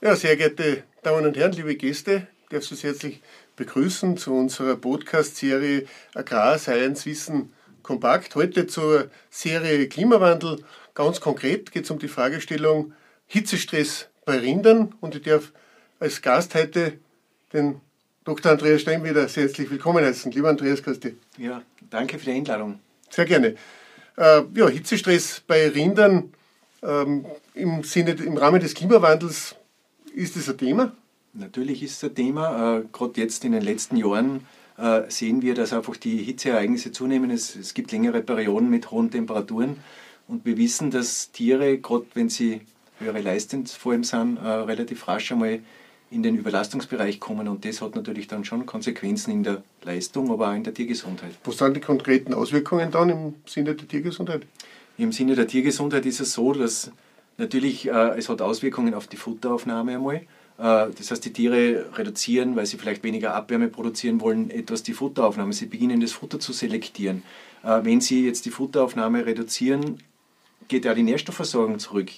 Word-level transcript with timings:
Ja, 0.00 0.16
sehr 0.16 0.36
geehrte 0.36 0.82
Damen 1.02 1.26
und 1.26 1.36
Herren, 1.36 1.52
liebe 1.52 1.76
Gäste, 1.76 2.26
ich 2.42 2.48
darf 2.48 2.64
Sie 2.64 2.74
herzlich 2.74 3.20
begrüßen 3.54 4.16
zu 4.16 4.34
unserer 4.34 4.74
Podcast-Serie 4.76 5.86
Agrar, 6.14 6.58
Science, 6.58 7.06
Wissen, 7.06 7.52
Kompakt. 7.82 8.34
Heute 8.34 8.66
zur 8.66 9.08
Serie 9.30 9.88
Klimawandel. 9.88 10.64
Ganz 10.94 11.20
konkret 11.20 11.70
geht 11.70 11.84
es 11.84 11.90
um 11.92 12.00
die 12.00 12.08
Fragestellung 12.08 12.94
Hitzestress 13.28 14.08
bei 14.24 14.38
Rindern 14.38 14.96
und 15.00 15.14
ich 15.14 15.22
darf 15.22 15.52
als 16.00 16.20
Gast 16.20 16.56
heute 16.56 16.98
den 17.52 17.80
Dr. 18.28 18.52
Andreas 18.52 18.82
Stein 18.82 19.02
wieder 19.02 19.26
sehr 19.26 19.44
herzlich 19.44 19.70
willkommen 19.70 20.04
heißen. 20.04 20.30
Lieber 20.32 20.50
Andreas, 20.50 20.82
grüß 20.82 21.00
dich. 21.00 21.14
Ja, 21.38 21.62
danke 21.88 22.18
für 22.18 22.26
die 22.26 22.32
Einladung. 22.32 22.78
Sehr 23.08 23.24
gerne. 23.24 23.54
Äh, 24.18 24.42
ja, 24.54 24.68
Hitzestress 24.68 25.40
bei 25.46 25.66
Rindern 25.66 26.34
ähm, 26.82 27.24
im, 27.54 27.82
Sinne, 27.84 28.10
im 28.10 28.36
Rahmen 28.36 28.60
des 28.60 28.74
Klimawandels 28.74 29.56
ist 30.14 30.36
das 30.36 30.46
ein 30.50 30.58
Thema? 30.58 30.92
Natürlich 31.32 31.82
ist 31.82 32.02
es 32.02 32.04
ein 32.04 32.14
Thema. 32.14 32.80
Äh, 32.80 32.84
Gerade 32.92 33.18
jetzt 33.18 33.46
in 33.46 33.52
den 33.52 33.62
letzten 33.62 33.96
Jahren 33.96 34.46
äh, 34.76 35.04
sehen 35.08 35.40
wir, 35.40 35.54
dass 35.54 35.72
einfach 35.72 35.96
die 35.96 36.18
Hitzeereignisse 36.18 36.92
zunehmen. 36.92 37.30
Es, 37.30 37.56
es 37.56 37.72
gibt 37.72 37.92
längere 37.92 38.20
Perioden 38.20 38.68
mit 38.68 38.90
hohen 38.90 39.10
Temperaturen. 39.10 39.78
Und 40.26 40.44
wir 40.44 40.58
wissen, 40.58 40.90
dass 40.90 41.32
Tiere, 41.32 41.78
gerade 41.78 42.04
wenn 42.12 42.28
sie 42.28 42.60
höhere 42.98 43.22
leistend 43.22 43.70
vor 43.70 43.92
allem 43.92 44.04
sind, 44.04 44.36
äh, 44.36 44.46
relativ 44.46 45.08
rasch 45.08 45.32
einmal 45.32 45.60
in 46.10 46.22
den 46.22 46.36
Überlastungsbereich 46.36 47.20
kommen. 47.20 47.48
Und 47.48 47.64
das 47.64 47.82
hat 47.82 47.94
natürlich 47.94 48.28
dann 48.28 48.44
schon 48.44 48.66
Konsequenzen 48.66 49.30
in 49.30 49.42
der 49.42 49.62
Leistung, 49.82 50.30
aber 50.30 50.50
auch 50.50 50.54
in 50.54 50.64
der 50.64 50.74
Tiergesundheit. 50.74 51.32
Was 51.44 51.58
sind 51.58 51.76
die 51.76 51.80
konkreten 51.80 52.34
Auswirkungen 52.34 52.90
dann 52.90 53.10
im 53.10 53.34
Sinne 53.46 53.74
der 53.74 53.86
Tiergesundheit? 53.88 54.42
Im 54.96 55.12
Sinne 55.12 55.34
der 55.34 55.46
Tiergesundheit 55.46 56.06
ist 56.06 56.20
es 56.20 56.32
so, 56.32 56.52
dass 56.52 56.90
Natürlich, 57.38 57.86
äh, 57.86 58.18
es 58.18 58.28
hat 58.28 58.42
Auswirkungen 58.42 58.94
auf 58.94 59.06
die 59.06 59.16
Futteraufnahme 59.16 59.94
einmal. 59.94 60.16
Äh, 60.16 60.92
das 60.98 61.12
heißt, 61.12 61.24
die 61.24 61.32
Tiere 61.32 61.86
reduzieren, 61.94 62.56
weil 62.56 62.66
sie 62.66 62.76
vielleicht 62.76 63.04
weniger 63.04 63.34
Abwärme 63.34 63.68
produzieren 63.68 64.20
wollen, 64.20 64.50
etwas 64.50 64.82
die 64.82 64.92
Futteraufnahme. 64.92 65.52
Sie 65.52 65.66
beginnen 65.66 66.00
das 66.00 66.10
Futter 66.12 66.40
zu 66.40 66.52
selektieren. 66.52 67.22
Äh, 67.62 67.84
wenn 67.84 68.00
sie 68.00 68.26
jetzt 68.26 68.44
die 68.44 68.50
Futteraufnahme 68.50 69.24
reduzieren, 69.24 70.02
geht 70.66 70.84
ja 70.84 70.94
die 70.94 71.04
Nährstoffversorgung 71.04 71.78
zurück. 71.78 72.10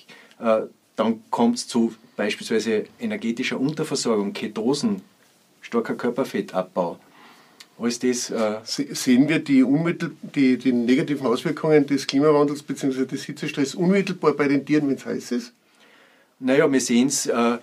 Dann 1.01 1.23
kommt 1.31 1.57
es 1.57 1.67
zu 1.67 1.95
beispielsweise 2.15 2.85
energetischer 3.01 3.59
Unterversorgung, 3.59 4.35
Ketosen, 4.35 5.01
starker 5.63 5.95
Körperfettabbau. 5.95 6.99
Alles 7.79 7.99
das, 8.01 8.29
äh 8.29 8.59
Sehen 8.65 9.27
wir 9.27 9.39
die, 9.39 9.65
die, 10.35 10.59
die 10.59 10.73
negativen 10.75 11.27
Auswirkungen 11.27 11.87
des 11.87 12.07
Klimawandels 12.07 12.63
bzw. 12.63 13.07
des 13.07 13.25
Hitzestress 13.25 13.75
unmittelbar 13.75 14.35
bei 14.35 14.47
den 14.47 14.67
Tieren, 14.67 14.89
wenn 14.89 14.97
es 14.97 15.07
heiß 15.07 15.33
ist? 15.33 15.55
Naja, 16.39 16.71
wir 16.71 16.83
sehen 16.83 17.09
es 17.09 17.25
äh, 17.25 17.57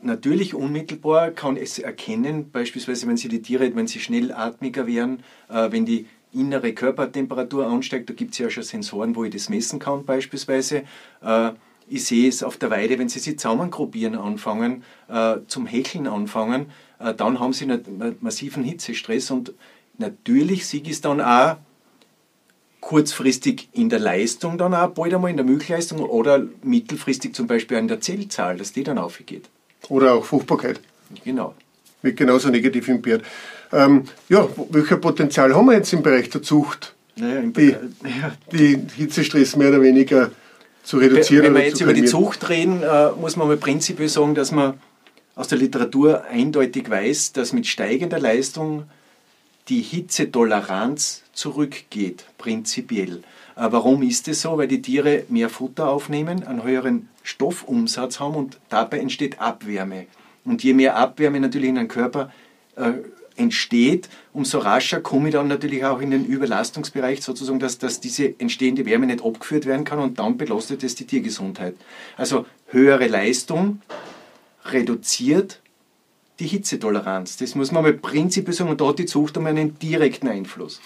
natürlich 0.00 0.54
unmittelbar, 0.54 1.32
kann 1.32 1.56
es 1.56 1.80
erkennen, 1.80 2.52
beispielsweise 2.52 3.08
wenn 3.08 3.16
sie 3.16 3.28
die 3.28 3.42
Tiere, 3.42 3.74
wenn 3.74 3.88
sie 3.88 3.98
schnellatmiger 3.98 4.86
werden, 4.86 5.24
äh, 5.48 5.72
wenn 5.72 5.86
die 5.86 6.06
innere 6.32 6.72
Körpertemperatur 6.72 7.66
ansteigt, 7.66 8.08
da 8.08 8.14
gibt 8.14 8.34
es 8.34 8.38
ja 8.38 8.48
schon 8.48 8.62
Sensoren, 8.62 9.16
wo 9.16 9.24
ich 9.24 9.32
das 9.32 9.48
messen 9.48 9.80
kann 9.80 10.04
beispielsweise. 10.04 10.84
Äh, 11.20 11.50
ich 11.90 12.04
sehe 12.04 12.28
es 12.28 12.42
auf 12.42 12.56
der 12.56 12.70
Weide, 12.70 12.98
wenn 12.98 13.08
sie 13.08 13.18
sich 13.18 13.38
zusammengruppieren 13.38 14.14
anfangen, 14.14 14.84
äh, 15.08 15.38
zum 15.48 15.66
Hecheln 15.66 16.06
anfangen, 16.06 16.66
äh, 17.00 17.12
dann 17.12 17.40
haben 17.40 17.52
sie 17.52 17.64
einen 17.64 18.16
massiven 18.20 18.62
Hitzestress 18.62 19.30
und 19.30 19.52
natürlich 19.98 20.66
sieg 20.66 20.88
ist 20.88 21.04
dann 21.04 21.20
auch 21.20 21.56
kurzfristig 22.80 23.68
in 23.72 23.90
der 23.90 23.98
Leistung 23.98 24.56
dann 24.56 24.72
auch 24.72 24.88
bald 24.90 25.12
einmal 25.12 25.30
in 25.30 25.36
der 25.36 25.44
Milchleistung 25.44 26.00
oder 26.00 26.46
mittelfristig 26.62 27.34
zum 27.34 27.46
Beispiel 27.46 27.76
in 27.76 27.88
der 27.88 28.00
Zellzahl, 28.00 28.56
dass 28.56 28.72
die 28.72 28.84
dann 28.84 28.96
aufgeht. 28.96 29.48
Oder 29.88 30.14
auch 30.14 30.24
Fruchtbarkeit. 30.24 30.80
Genau. 31.24 31.54
Wird 32.02 32.16
genauso 32.16 32.48
negativ 32.48 32.88
im 32.88 33.02
Pferd. 33.02 33.22
Ähm, 33.72 34.04
ja, 34.28 34.48
welches 34.70 35.00
Potenzial 35.00 35.54
haben 35.54 35.66
wir 35.66 35.74
jetzt 35.74 35.92
im 35.92 36.02
Bereich 36.02 36.30
der 36.30 36.42
Zucht? 36.42 36.94
Naja, 37.16 37.42
die, 37.42 37.68
ja. 38.04 38.32
die 38.52 38.80
Hitzestress 38.96 39.56
mehr 39.56 39.68
oder 39.68 39.82
weniger 39.82 40.30
zu 40.82 40.98
reduzieren. 40.98 41.46
Wenn 41.46 41.54
wir 41.54 41.66
jetzt 41.66 41.80
über 41.80 41.94
die 41.94 42.04
Zucht 42.04 42.48
reden, 42.48 42.82
äh, 42.82 43.10
muss 43.12 43.36
man 43.36 43.48
mal 43.48 43.56
prinzipiell 43.56 44.08
sagen, 44.08 44.34
dass 44.34 44.52
man 44.52 44.74
aus 45.34 45.48
der 45.48 45.58
Literatur 45.58 46.24
eindeutig 46.24 46.90
weiß, 46.90 47.32
dass 47.32 47.52
mit 47.52 47.66
steigender 47.66 48.18
Leistung 48.18 48.84
die 49.68 49.82
Hitzetoleranz 49.82 51.22
zurückgeht, 51.32 52.24
prinzipiell. 52.38 53.22
Äh, 53.56 53.68
warum 53.70 54.02
ist 54.02 54.28
es 54.28 54.42
so? 54.42 54.58
Weil 54.58 54.68
die 54.68 54.82
Tiere 54.82 55.24
mehr 55.28 55.48
Futter 55.48 55.88
aufnehmen, 55.88 56.44
einen 56.44 56.62
höheren 56.62 57.08
Stoffumsatz 57.22 58.20
haben 58.20 58.34
und 58.34 58.58
dabei 58.68 58.98
entsteht 58.98 59.40
Abwärme. 59.40 60.06
Und 60.44 60.64
je 60.64 60.74
mehr 60.74 60.96
Abwärme 60.96 61.40
natürlich 61.40 61.68
in 61.68 61.78
einem 61.78 61.88
Körper 61.88 62.32
äh, 62.76 62.92
entsteht, 63.40 64.08
umso 64.32 64.58
rascher 64.58 65.00
komme 65.00 65.28
ich 65.28 65.34
dann 65.34 65.48
natürlich 65.48 65.84
auch 65.84 66.00
in 66.00 66.10
den 66.10 66.24
Überlastungsbereich, 66.24 67.22
sozusagen, 67.22 67.58
dass, 67.58 67.78
dass 67.78 68.00
diese 68.00 68.38
entstehende 68.38 68.86
Wärme 68.86 69.06
nicht 69.06 69.24
abgeführt 69.24 69.66
werden 69.66 69.84
kann 69.84 69.98
und 69.98 70.18
dann 70.18 70.36
belastet 70.36 70.84
es 70.84 70.94
die 70.94 71.06
Tiergesundheit. 71.06 71.74
Also 72.16 72.46
höhere 72.66 73.08
Leistung 73.08 73.80
reduziert 74.64 75.60
die 76.38 76.46
Hitzetoleranz. 76.46 77.36
Das 77.36 77.54
muss 77.54 77.72
man 77.72 77.82
mal 77.82 77.92
prinzipiell 77.92 78.54
sagen 78.54 78.70
und 78.70 78.80
da 78.80 78.88
hat 78.88 78.98
die 78.98 79.06
Zucht 79.06 79.36
einen 79.38 79.78
direkten 79.78 80.28
Einfluss. 80.28 80.80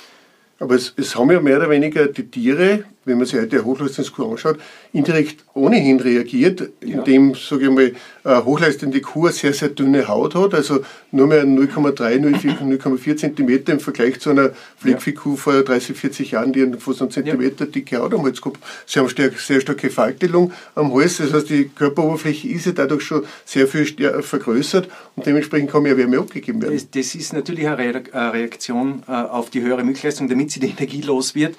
Aber 0.58 0.74
es, 0.74 0.94
es 0.96 1.16
haben 1.16 1.30
ja 1.30 1.40
mehr 1.40 1.58
oder 1.58 1.70
weniger 1.70 2.06
die 2.06 2.28
Tiere 2.28 2.84
wenn 3.04 3.18
man 3.18 3.26
sich 3.26 3.40
heute 3.40 3.56
eine 3.56 3.64
Hochleistungskur 3.64 4.30
anschaut, 4.30 4.58
indirekt 4.92 5.44
ohnehin 5.54 6.00
reagiert, 6.00 6.70
ja. 6.82 6.98
indem, 6.98 7.34
sage 7.34 7.64
ich 7.64 7.70
mal, 7.70 7.92
eine 8.24 8.44
hochleistende 8.44 9.00
Kuh 9.00 9.28
sehr, 9.28 9.52
sehr 9.52 9.68
dünne 9.68 10.08
Haut 10.08 10.34
hat, 10.34 10.54
also 10.54 10.80
nur 11.10 11.26
mehr 11.26 11.44
0,3, 11.44 12.18
0,4 12.18 13.16
cm 13.16 13.72
im 13.72 13.80
Vergleich 13.80 14.20
zu 14.20 14.30
einer 14.30 14.50
Pflegviehkuh 14.80 15.36
vor 15.36 15.62
30, 15.62 15.96
40 15.96 16.30
Jahren, 16.32 16.52
die 16.52 16.72
fast 16.78 17.02
einen 17.02 17.10
Zentimeter 17.10 17.66
dicke 17.66 17.98
Haut 17.98 18.14
am 18.14 18.22
Hals 18.24 18.40
gehabt. 18.40 18.58
Sie 18.86 18.98
haben 18.98 19.08
sehr, 19.08 19.30
sehr 19.32 19.60
starke 19.60 19.90
Faltelung 19.90 20.52
am 20.74 20.92
Hals, 20.94 21.18
das 21.18 21.32
heißt, 21.32 21.50
die 21.50 21.68
Körperoberfläche 21.68 22.48
ist 22.48 22.66
ja 22.66 22.72
dadurch 22.72 23.02
schon 23.02 23.24
sehr 23.44 23.68
viel 23.68 23.84
vergrößert 24.22 24.88
und 25.16 25.26
dementsprechend 25.26 25.70
kann 25.70 25.82
mehr 25.82 25.96
Wärme 25.96 26.18
abgegeben 26.18 26.62
werden. 26.62 26.74
Das, 26.74 26.90
das 26.90 27.14
ist 27.14 27.32
natürlich 27.32 27.66
eine 27.68 28.02
Reaktion 28.32 29.02
äh, 29.06 29.12
auf 29.12 29.50
die 29.50 29.62
höhere 29.62 29.84
Milchleistung, 29.84 30.28
damit 30.28 30.50
sie 30.50 30.60
die 30.60 30.70
Energie 30.70 31.02
los 31.02 31.34
wird. 31.34 31.56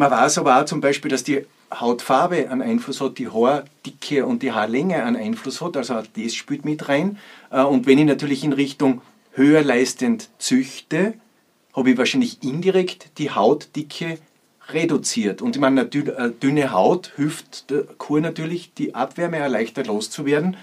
Man 0.00 0.10
weiß 0.10 0.38
aber 0.38 0.58
auch 0.58 0.64
zum 0.64 0.80
Beispiel, 0.80 1.10
dass 1.10 1.24
die 1.24 1.44
Hautfarbe 1.70 2.48
einen 2.48 2.62
Einfluss 2.62 3.02
hat, 3.02 3.18
die 3.18 3.28
Haardicke 3.28 4.24
und 4.24 4.42
die 4.42 4.50
Haarlänge 4.50 5.04
einen 5.04 5.16
Einfluss 5.16 5.60
hat, 5.60 5.76
also 5.76 5.92
auch 5.92 6.06
das 6.16 6.34
spielt 6.34 6.64
mit 6.64 6.88
rein. 6.88 7.18
Äh, 7.50 7.60
und 7.60 7.84
wenn 7.84 7.98
ich 7.98 8.06
natürlich 8.06 8.42
in 8.42 8.54
Richtung 8.54 9.02
höher 9.32 9.62
leistend 9.62 10.30
züchte, 10.38 11.12
habe 11.76 11.90
ich 11.90 11.98
wahrscheinlich 11.98 12.42
indirekt 12.42 13.18
die 13.18 13.30
Hautdicke 13.30 14.16
reduziert. 14.70 15.42
Und 15.42 15.56
ich 15.56 15.60
meine, 15.60 15.82
eine 15.82 15.90
äh, 15.90 16.30
dünne 16.30 16.72
Haut 16.72 17.12
hilft 17.16 17.68
der 17.68 17.82
Kuh 17.82 18.20
natürlich, 18.20 18.72
die 18.72 18.94
Abwärme 18.94 19.36
erleichtert 19.36 19.86
loszuwerden. 19.86 20.56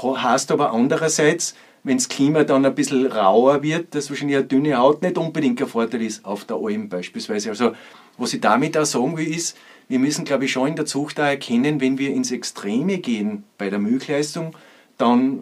Heißt 0.00 0.52
aber 0.52 0.72
andererseits, 0.72 1.56
wenn 1.82 1.96
das 1.96 2.08
Klima 2.08 2.44
dann 2.44 2.64
ein 2.64 2.74
bisschen 2.74 3.06
rauer 3.06 3.62
wird, 3.62 3.94
dass 3.94 4.10
wahrscheinlich 4.10 4.36
eine 4.36 4.46
dünne 4.46 4.76
Haut 4.76 5.02
nicht 5.02 5.16
unbedingt 5.16 5.60
ein 5.60 5.68
Vorteil 5.68 6.02
ist 6.02 6.24
auf 6.24 6.44
der 6.44 6.56
Alm 6.56 6.88
beispielsweise. 6.88 7.50
Also 7.50 7.72
was 8.18 8.34
ich 8.34 8.40
damit 8.40 8.76
auch 8.76 8.84
sagen 8.84 9.16
will, 9.16 9.26
ist, 9.26 9.56
wir 9.88 9.98
müssen, 9.98 10.24
glaube 10.24 10.44
ich, 10.44 10.52
schon 10.52 10.68
in 10.68 10.76
der 10.76 10.86
Zucht 10.86 11.18
auch 11.18 11.24
erkennen, 11.24 11.80
wenn 11.80 11.98
wir 11.98 12.10
ins 12.10 12.30
Extreme 12.30 12.98
gehen 12.98 13.44
bei 13.58 13.70
der 13.70 13.78
Milchleistung, 13.78 14.54
dann, 14.98 15.40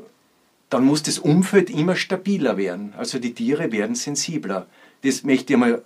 dann 0.71 0.85
muss 0.85 1.03
das 1.03 1.19
Umfeld 1.19 1.71
immer 1.71 1.97
stabiler 1.97 2.57
werden. 2.57 2.95
Also 2.97 3.19
die 3.19 3.35
Tiere 3.35 3.73
werden 3.73 3.95
sensibler. 3.95 4.67
Das 5.03 5.25
möchte 5.25 5.53
ich 5.53 5.59
mal 5.59 5.83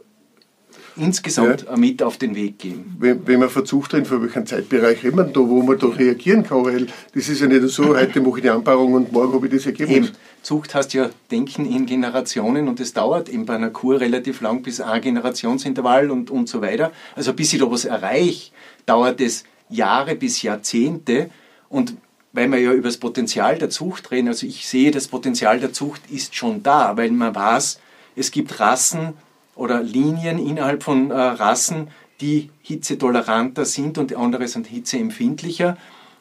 insgesamt 0.96 1.66
ja. 1.68 1.76
mit 1.76 2.02
auf 2.02 2.18
den 2.18 2.34
Weg 2.34 2.58
geben. 2.58 2.96
Wenn, 2.98 3.26
wenn 3.26 3.40
man 3.40 3.48
versucht, 3.48 3.94
in 3.94 4.08
welchem 4.08 4.46
Zeitbereich 4.46 5.02
reden 5.02 5.16
wir 5.16 5.24
da, 5.24 5.40
wo 5.40 5.62
man 5.62 5.78
da 5.78 5.86
reagieren 5.86 6.44
kann, 6.44 6.64
weil 6.64 6.86
das 7.14 7.28
ist 7.28 7.40
ja 7.40 7.46
nicht 7.46 7.66
so, 7.68 7.96
heute 7.96 8.20
mache 8.20 8.38
ich 8.38 8.42
die 8.42 8.50
Anpaarung 8.50 8.92
und 8.94 9.12
morgen 9.12 9.32
habe 9.32 9.46
ich 9.46 9.54
das 9.54 9.66
Ergebnis. 9.66 10.08
Eben. 10.08 10.16
Zucht 10.42 10.74
heißt 10.74 10.92
ja 10.94 11.10
Denken 11.30 11.64
in 11.64 11.86
Generationen 11.86 12.68
und 12.68 12.80
es 12.80 12.92
dauert 12.92 13.28
eben 13.28 13.46
bei 13.46 13.54
einer 13.54 13.70
Kur 13.70 14.00
relativ 14.00 14.40
lang 14.40 14.62
bis 14.62 14.80
ein 14.80 15.00
Generationsintervall 15.00 16.10
und, 16.10 16.30
und 16.30 16.48
so 16.48 16.60
weiter. 16.60 16.92
Also 17.14 17.32
bis 17.32 17.52
ich 17.52 17.60
da 17.60 17.70
was 17.70 17.84
erreiche, 17.84 18.50
dauert 18.86 19.20
es 19.20 19.44
Jahre 19.68 20.16
bis 20.16 20.42
Jahrzehnte 20.42 21.30
und 21.68 21.94
weil 22.32 22.50
wir 22.50 22.58
ja 22.58 22.72
über 22.72 22.88
das 22.88 22.96
Potenzial 22.96 23.58
der 23.58 23.70
Zucht 23.70 24.10
reden, 24.10 24.28
also 24.28 24.46
ich 24.46 24.66
sehe, 24.66 24.90
das 24.90 25.08
Potenzial 25.08 25.60
der 25.60 25.72
Zucht 25.72 26.00
ist 26.10 26.34
schon 26.34 26.62
da, 26.62 26.96
weil 26.96 27.10
man 27.10 27.34
weiß, 27.34 27.78
es 28.16 28.30
gibt 28.30 28.58
Rassen, 28.58 29.14
oder 29.54 29.82
Linien 29.82 30.38
innerhalb 30.38 30.82
von 30.82 31.10
äh, 31.10 31.14
Rassen, 31.14 31.88
die 32.20 32.50
hitzetoleranter 32.62 33.64
sind 33.64 33.98
und 33.98 34.14
andere 34.14 34.48
sind 34.48 34.66
hitzeempfindlicher. 34.66 35.76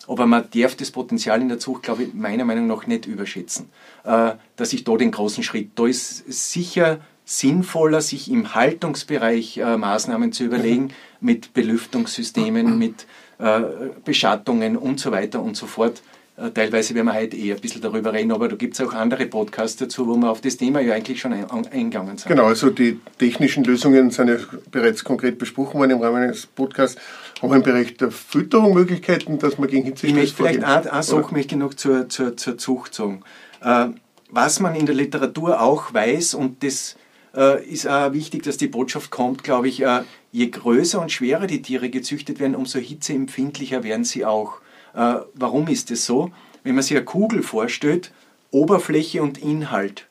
Aber 0.07 0.25
man 0.25 0.45
darf 0.53 0.75
das 0.75 0.91
Potenzial 0.91 1.41
in 1.41 1.49
der 1.49 1.59
Zucht, 1.59 1.83
glaube 1.83 2.03
ich, 2.03 2.13
meiner 2.13 2.45
Meinung 2.45 2.67
nach 2.67 2.87
nicht 2.87 3.05
überschätzen. 3.05 3.69
Äh, 4.03 4.33
dass 4.55 4.73
ich 4.73 4.83
da 4.83 4.95
den 4.97 5.11
großen 5.11 5.43
Schritt, 5.43 5.71
da 5.75 5.85
ist 5.85 6.31
sicher 6.31 6.99
sinnvoller, 7.25 8.01
sich 8.01 8.29
im 8.29 8.55
Haltungsbereich 8.55 9.57
äh, 9.57 9.77
Maßnahmen 9.77 10.31
zu 10.31 10.43
überlegen, 10.43 10.83
mhm. 10.83 10.91
mit 11.19 11.53
Belüftungssystemen, 11.53 12.77
mit 12.79 13.05
äh, 13.37 13.61
Beschattungen 14.03 14.77
und 14.77 14.99
so 14.99 15.11
weiter 15.11 15.41
und 15.41 15.55
so 15.55 15.67
fort. 15.67 16.01
Äh, 16.41 16.51
teilweise 16.51 16.95
werden 16.95 17.07
wir 17.07 17.13
heute 17.13 17.37
eher 17.37 17.55
ein 17.55 17.61
bisschen 17.61 17.81
darüber 17.81 18.13
reden, 18.13 18.31
aber 18.31 18.47
da 18.47 18.55
gibt 18.55 18.73
es 18.73 18.81
auch 18.81 18.93
andere 18.93 19.27
Podcasts 19.27 19.77
dazu, 19.77 20.07
wo 20.07 20.15
wir 20.15 20.31
auf 20.31 20.41
das 20.41 20.57
Thema 20.57 20.79
ja 20.79 20.95
eigentlich 20.95 21.19
schon 21.19 21.33
eingegangen 21.33 22.17
sind. 22.17 22.29
Genau, 22.29 22.45
also 22.45 22.69
die 22.69 22.99
technischen 23.19 23.63
Lösungen 23.63 24.09
sind 24.11 24.29
ja 24.29 24.37
bereits 24.71 25.03
konkret 25.03 25.37
besprochen 25.37 25.79
worden 25.79 25.91
im 25.91 26.01
Rahmen 26.01 26.23
eines 26.23 26.47
Podcasts. 26.47 26.99
Haben 27.41 27.51
wir 27.51 27.57
im 27.57 27.63
Bereich 27.63 27.97
der 27.97 28.11
Fütterung 28.11 28.73
Möglichkeiten, 28.73 29.37
dass 29.37 29.57
man 29.57 29.67
gegen 29.67 29.85
Hitzestress 29.85 30.09
Ich 30.09 30.15
möchte 30.15 30.35
vielleicht 30.35 30.63
eine, 30.63 30.91
eine 30.91 31.03
Sache 31.03 31.33
möchte 31.33 31.55
ich 31.55 31.59
noch 31.59 31.73
zur, 31.73 32.09
zur, 32.09 32.37
zur 32.37 32.57
Zucht 32.57 32.93
sagen. 32.93 33.23
Äh, 33.61 33.87
was 34.29 34.59
man 34.59 34.75
in 34.75 34.85
der 34.85 34.95
Literatur 34.95 35.61
auch 35.61 35.93
weiß, 35.93 36.33
und 36.33 36.63
das 36.63 36.95
äh, 37.35 37.63
ist 37.65 37.87
auch 37.87 38.13
wichtig, 38.13 38.43
dass 38.43 38.57
die 38.57 38.67
Botschaft 38.67 39.11
kommt, 39.11 39.43
glaube 39.43 39.67
ich, 39.67 39.83
äh, 39.83 40.01
je 40.31 40.49
größer 40.49 41.01
und 41.01 41.11
schwerer 41.11 41.45
die 41.45 41.61
Tiere 41.61 41.89
gezüchtet 41.89 42.39
werden, 42.39 42.55
umso 42.55 42.79
hitzeempfindlicher 42.79 43.83
werden 43.83 44.05
sie 44.05 44.25
auch. 44.25 44.60
Äh, 44.93 45.15
warum 45.33 45.67
ist 45.67 45.91
das 45.91 46.05
so? 46.05 46.31
Wenn 46.63 46.75
man 46.75 46.83
sich 46.83 46.95
eine 46.95 47.05
Kugel 47.05 47.43
vorstellt, 47.43 48.11
Oberfläche 48.51 49.21
und 49.23 49.37
Inhalt. 49.37 50.07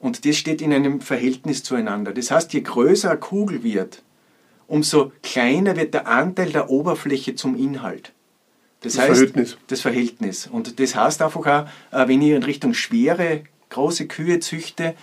Und 0.00 0.24
das 0.24 0.36
steht 0.36 0.62
in 0.62 0.72
einem 0.72 1.00
Verhältnis 1.00 1.62
zueinander. 1.64 2.12
Das 2.12 2.30
heißt, 2.30 2.52
je 2.52 2.60
größer 2.60 3.10
eine 3.10 3.18
Kugel 3.18 3.62
wird, 3.62 4.02
umso 4.68 5.12
kleiner 5.22 5.76
wird 5.76 5.94
der 5.94 6.06
Anteil 6.06 6.50
der 6.50 6.70
Oberfläche 6.70 7.34
zum 7.34 7.56
Inhalt. 7.56 8.12
Das, 8.80 8.92
das 8.92 9.02
heißt, 9.02 9.12
Verhältnis. 9.12 9.56
das 9.66 9.80
Verhältnis. 9.80 10.46
Und 10.46 10.78
das 10.78 10.94
heißt 10.94 11.20
einfach 11.20 11.46
auch, 11.90 12.06
wenn 12.06 12.22
ich 12.22 12.30
in 12.30 12.44
Richtung 12.44 12.74
schwere, 12.74 13.42
große 13.70 14.06
Kühe 14.06 14.38
züchte, 14.38 14.94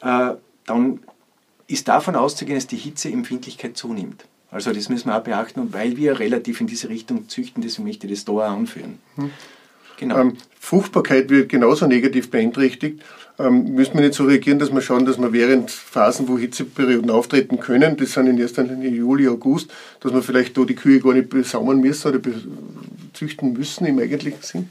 dann 0.00 1.00
ist 1.66 1.88
davon 1.88 2.16
auszugehen, 2.16 2.56
dass 2.56 2.66
die 2.66 2.78
Hitzeempfindlichkeit 2.78 3.76
zunimmt. 3.76 4.24
Also 4.50 4.72
das 4.72 4.88
müssen 4.88 5.08
wir 5.08 5.16
auch 5.16 5.22
beachten 5.22 5.60
und 5.60 5.72
weil 5.72 5.96
wir 5.96 6.18
relativ 6.18 6.60
in 6.60 6.66
diese 6.66 6.88
Richtung 6.88 7.28
züchten, 7.28 7.62
deswegen 7.62 7.86
möchte 7.86 8.06
ich 8.06 8.12
das 8.14 8.24
da 8.24 8.32
auch 8.32 8.40
anführen. 8.40 8.98
Hm. 9.16 9.30
Genau. 9.98 10.18
Ähm, 10.18 10.36
Fruchtbarkeit 10.58 11.28
wird 11.28 11.50
genauso 11.50 11.86
negativ 11.86 12.30
beeinträchtigt. 12.30 13.02
Ähm, 13.38 13.74
müssen 13.74 13.94
wir 13.94 14.00
nicht 14.00 14.14
so 14.14 14.24
reagieren, 14.24 14.58
dass 14.58 14.72
wir 14.72 14.80
schauen, 14.80 15.04
dass 15.04 15.18
wir 15.18 15.32
während 15.32 15.70
Phasen, 15.70 16.26
wo 16.26 16.38
Hitzeperioden 16.38 17.10
auftreten 17.10 17.60
können, 17.60 17.96
das 17.96 18.12
sind 18.12 18.26
in 18.26 18.38
erster 18.38 18.62
Linie 18.62 18.90
Juli, 18.90 19.28
August, 19.28 19.70
dass 20.00 20.12
wir 20.12 20.22
vielleicht 20.22 20.56
da 20.56 20.64
die 20.64 20.74
Kühe 20.74 21.00
gar 21.00 21.12
nicht 21.12 21.28
besaumern 21.28 21.80
müssen 21.80 22.08
oder 22.08 22.20
züchten 23.12 23.52
müssen 23.52 23.86
im 23.86 23.98
eigentlichen 23.98 24.42
Sinn? 24.42 24.70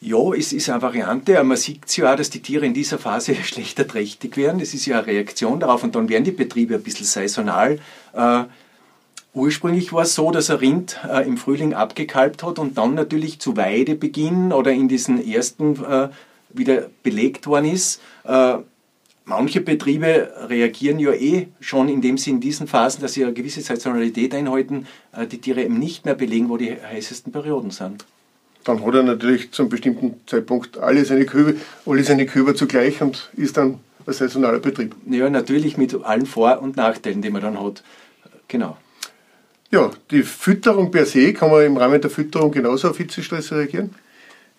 Ja, 0.00 0.32
es 0.32 0.52
ist 0.52 0.70
eine 0.70 0.82
Variante. 0.82 1.42
Man 1.42 1.56
sieht 1.56 1.96
ja 1.96 2.12
auch, 2.12 2.16
dass 2.16 2.30
die 2.30 2.40
Tiere 2.40 2.66
in 2.66 2.74
dieser 2.74 2.98
Phase 2.98 3.34
schlechter 3.42 3.86
trächtig 3.86 4.36
werden. 4.36 4.60
Das 4.60 4.74
ist 4.74 4.86
ja 4.86 4.98
eine 4.98 5.06
Reaktion 5.06 5.60
darauf 5.60 5.82
und 5.82 5.94
dann 5.94 6.08
werden 6.08 6.24
die 6.24 6.30
Betriebe 6.30 6.76
ein 6.76 6.82
bisschen 6.82 7.06
saisonal. 7.06 7.78
Äh, 8.12 8.44
ursprünglich 9.38 9.92
war 9.92 10.02
es 10.02 10.14
so, 10.14 10.30
dass 10.30 10.50
ein 10.50 10.58
Rind 10.58 11.00
äh, 11.08 11.26
im 11.26 11.36
Frühling 11.36 11.74
abgekalbt 11.74 12.42
hat 12.42 12.58
und 12.58 12.76
dann 12.76 12.94
natürlich 12.94 13.38
zu 13.38 13.56
Weidebeginn 13.56 14.52
oder 14.52 14.72
in 14.72 14.88
diesen 14.88 15.26
ersten 15.26 15.82
äh, 15.84 16.08
wieder 16.50 16.90
belegt 17.02 17.46
worden 17.46 17.66
ist. 17.66 18.00
Äh, 18.24 18.58
manche 19.24 19.60
Betriebe 19.60 20.32
reagieren 20.48 20.98
ja 20.98 21.12
eh 21.12 21.48
schon, 21.60 21.88
indem 21.88 22.18
sie 22.18 22.30
in 22.30 22.40
diesen 22.40 22.66
Phasen, 22.66 23.00
dass 23.00 23.14
sie 23.14 23.24
eine 23.24 23.32
gewisse 23.32 23.60
Saisonalität 23.60 24.34
einhalten, 24.34 24.86
äh, 25.12 25.26
die 25.26 25.38
Tiere 25.38 25.62
eben 25.62 25.78
nicht 25.78 26.04
mehr 26.04 26.14
belegen, 26.14 26.48
wo 26.48 26.56
die 26.56 26.72
heißesten 26.72 27.32
Perioden 27.32 27.70
sind 27.70 28.04
dann 28.68 28.84
hat 28.84 28.94
er 28.94 29.02
natürlich 29.02 29.50
zu 29.50 29.62
einem 29.62 29.70
bestimmten 29.70 30.20
Zeitpunkt 30.26 30.76
alle 30.76 31.04
seine 31.04 31.24
Kühe, 31.24 31.56
alle 31.86 32.04
seine 32.04 32.26
Kühe 32.26 32.54
zugleich 32.54 33.00
und 33.00 33.30
ist 33.34 33.56
dann 33.56 33.80
ein 34.06 34.12
saisonaler 34.12 34.58
Betrieb. 34.58 34.94
Ja, 35.08 35.30
natürlich 35.30 35.78
mit 35.78 35.94
allen 36.04 36.26
Vor- 36.26 36.60
und 36.60 36.76
Nachteilen, 36.76 37.22
die 37.22 37.30
man 37.30 37.40
dann 37.40 37.60
hat. 37.62 37.82
Genau. 38.46 38.76
Ja, 39.70 39.90
die 40.10 40.22
Fütterung 40.22 40.90
per 40.90 41.04
se, 41.04 41.34
kann 41.34 41.50
man 41.50 41.64
im 41.66 41.76
Rahmen 41.76 42.00
der 42.00 42.08
Fütterung 42.08 42.50
genauso 42.50 42.88
auf 42.88 42.96
Hitzestress 42.96 43.52
reagieren? 43.52 43.94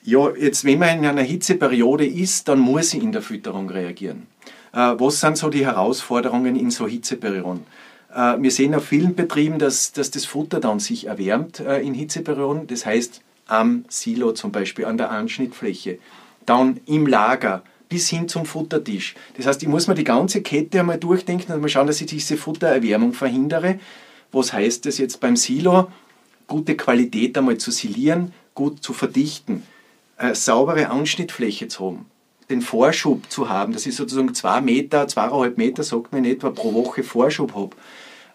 Ja, 0.03 0.29
jetzt 0.35 0.63
wenn 0.65 0.77
man 0.77 0.99
in 0.99 1.05
einer 1.05 1.23
Hitzeperiode 1.23 2.05
ist, 2.05 2.47
dann 2.47 2.59
muss 2.59 2.93
ich 2.93 3.01
in 3.01 3.11
der 3.11 3.23
Fütterung 3.23 3.69
reagieren. 3.71 4.27
Äh, 4.71 4.93
was 4.97 5.19
sind 5.19 5.35
so 5.35 5.49
die 5.49 5.65
Herausforderungen 5.65 6.55
in 6.55 6.69
so 6.69 6.87
Hitzeperioden? 6.87 7.63
Äh, 8.13 8.35
wir 8.39 8.51
sehen 8.51 8.75
auf 8.75 8.85
vielen 8.85 9.15
Betrieben, 9.15 9.57
dass, 9.57 9.93
dass 9.93 10.11
das 10.11 10.25
Futter 10.25 10.59
dann 10.59 10.79
sich 10.79 11.07
erwärmt 11.07 11.59
äh, 11.59 11.79
in 11.79 11.95
Hitzeperioden. 11.95 12.67
Das 12.67 12.85
heißt, 12.85 13.21
am 13.47 13.85
Silo 13.89 14.33
zum 14.33 14.51
Beispiel, 14.51 14.85
an 14.85 14.97
der 14.99 15.09
Anschnittfläche, 15.09 15.97
dann 16.45 16.81
im 16.85 17.07
Lager 17.07 17.63
bis 17.89 18.09
hin 18.09 18.29
zum 18.29 18.45
Futtertisch. 18.45 19.15
Das 19.37 19.47
heißt, 19.47 19.63
ich 19.63 19.67
muss 19.67 19.87
mir 19.87 19.95
die 19.95 20.03
ganze 20.03 20.43
Kette 20.43 20.81
einmal 20.81 20.99
durchdenken 20.99 21.51
und 21.51 21.61
mal 21.61 21.67
schauen, 21.67 21.87
dass 21.87 21.99
ich 21.99 22.07
diese 22.07 22.37
Futtererwärmung 22.37 23.13
verhindere. 23.13 23.79
Was 24.31 24.53
heißt 24.53 24.85
das 24.85 24.97
jetzt 24.97 25.19
beim 25.19 25.35
Silo? 25.35 25.91
Gute 26.47 26.75
Qualität 26.75 27.37
einmal 27.37 27.57
zu 27.57 27.71
silieren, 27.71 28.33
gut 28.55 28.83
zu 28.83 28.93
verdichten, 28.93 29.63
eine 30.17 30.35
saubere 30.35 30.89
Anschnittfläche 30.89 31.67
zu 31.67 31.85
haben, 31.85 32.05
den 32.49 32.61
Vorschub 32.61 33.29
zu 33.31 33.49
haben, 33.49 33.73
dass 33.73 33.85
ich 33.85 33.95
sozusagen 33.95 34.33
zwei 34.33 34.59
Meter, 34.61 35.07
zweieinhalb 35.07 35.57
Meter, 35.57 35.83
sagt 35.83 36.11
man 36.11 36.25
in 36.25 36.31
etwa, 36.31 36.49
pro 36.49 36.73
Woche 36.73 37.03
Vorschub 37.03 37.53
habe. 37.55 37.75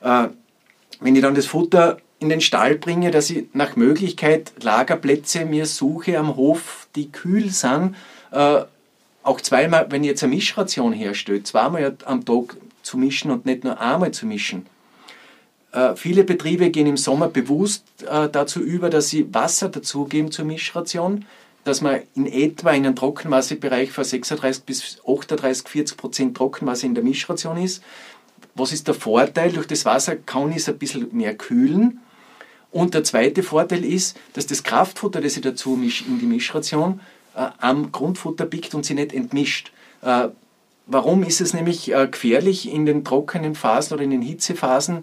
Äh, 0.01 0.29
wenn 1.01 1.17
ich 1.17 1.23
dann 1.23 1.35
das 1.35 1.47
Futter 1.47 1.99
in 2.21 2.29
den 2.29 2.41
Stall 2.41 2.77
bringe, 2.77 3.11
dass 3.11 3.31
ich 3.31 3.47
nach 3.53 3.77
Möglichkeit 3.77 4.53
Lagerplätze 4.63 5.45
mir 5.45 5.67
suche 5.67 6.19
am 6.19 6.37
Hof, 6.37 6.89
die 6.95 7.11
kühl 7.11 7.51
sind. 7.51 7.97
Äh, 8.31 8.63
auch 9.23 9.41
zweimal, 9.41 9.87
wenn 9.91 10.05
ich 10.05 10.11
jetzt 10.11 10.23
eine 10.23 10.35
Mischration 10.35 10.93
herstelle, 10.93 11.43
zweimal 11.43 11.97
am 12.05 12.25
Tag 12.25 12.57
zu 12.83 12.99
mischen 12.99 13.31
und 13.31 13.47
nicht 13.47 13.65
nur 13.65 13.81
einmal 13.81 14.13
zu 14.13 14.27
mischen. 14.27 14.67
Äh, 15.75 15.97
viele 15.97 16.23
Betriebe 16.23 16.71
gehen 16.71 16.87
im 16.87 16.97
Sommer 16.97 17.29
bewusst 17.29 17.85
äh, 18.09 18.29
dazu 18.29 18.61
über, 18.61 18.91
dass 18.91 19.09
sie 19.09 19.35
Wasser 19.35 19.69
dazugeben 19.69 20.31
zur 20.31 20.45
Mischration, 20.45 21.25
dass 21.65 21.81
man 21.81 22.03
in 22.15 22.27
etwa 22.27 22.71
in 22.71 22.87
einem 22.87 22.95
Trockenmassebereich 22.95 23.91
von 23.91 24.05
36 24.05 24.63
bis 24.63 24.99
38, 25.05 25.69
40 25.69 25.97
Prozent 25.97 26.37
Trockenmasse 26.37 26.87
in 26.87 26.95
der 26.95 27.03
Mischration 27.03 27.57
ist. 27.57 27.83
Was 28.55 28.73
ist 28.73 28.87
der 28.87 28.95
Vorteil? 28.95 29.51
Durch 29.51 29.67
das 29.67 29.85
Wasser 29.85 30.15
kann 30.15 30.51
ich 30.51 30.59
es 30.59 30.69
ein 30.69 30.79
bisschen 30.79 31.09
mehr 31.11 31.35
kühlen 31.35 32.01
und 32.71 32.95
der 32.95 33.03
zweite 33.03 33.43
Vorteil 33.43 33.85
ist, 33.85 34.17
dass 34.35 34.47
das 34.47 34.63
Kraftfutter, 34.63 35.21
das 35.21 35.37
ich 35.37 35.43
dazu 35.43 35.71
mische 35.71 36.05
in 36.05 36.21
die 36.21 36.27
Mischration, 36.27 37.01
äh, 37.35 37.49
am 37.59 37.91
Grundfutter 37.91 38.47
pickt 38.47 38.75
und 38.75 38.87
sie 38.87 38.95
nicht 38.95 39.13
entmischt. 39.13 39.73
Warum 40.87 41.23
ist 41.23 41.41
es 41.41 41.55
nämlich 41.55 41.91
äh, 41.91 42.07
gefährlich 42.09 42.71
in 42.71 42.85
den 42.85 43.05
trockenen 43.05 43.55
Phasen 43.55 43.95
oder 43.95 44.03
in 44.03 44.11
den 44.11 44.21
Hitzephasen? 44.21 45.03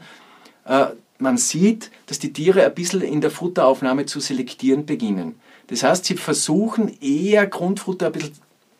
Äh, 0.66 0.88
man 1.20 1.38
sieht, 1.38 1.92
dass 2.08 2.20
die 2.20 2.34
Tiere 2.34 2.66
ein 2.66 2.74
bisschen 2.74 3.02
in 3.02 3.22
der 3.22 3.32
Futteraufnahme 3.32 4.06
zu 4.06 4.20
selektieren 4.20 4.86
beginnen. 4.86 5.36
Das 5.68 5.84
heißt, 5.84 6.06
sie 6.06 6.16
versuchen 6.16 6.98
eher 7.02 7.46
Grundfutter 7.48 8.08
ein 8.08 8.12
bisschen 8.12 8.34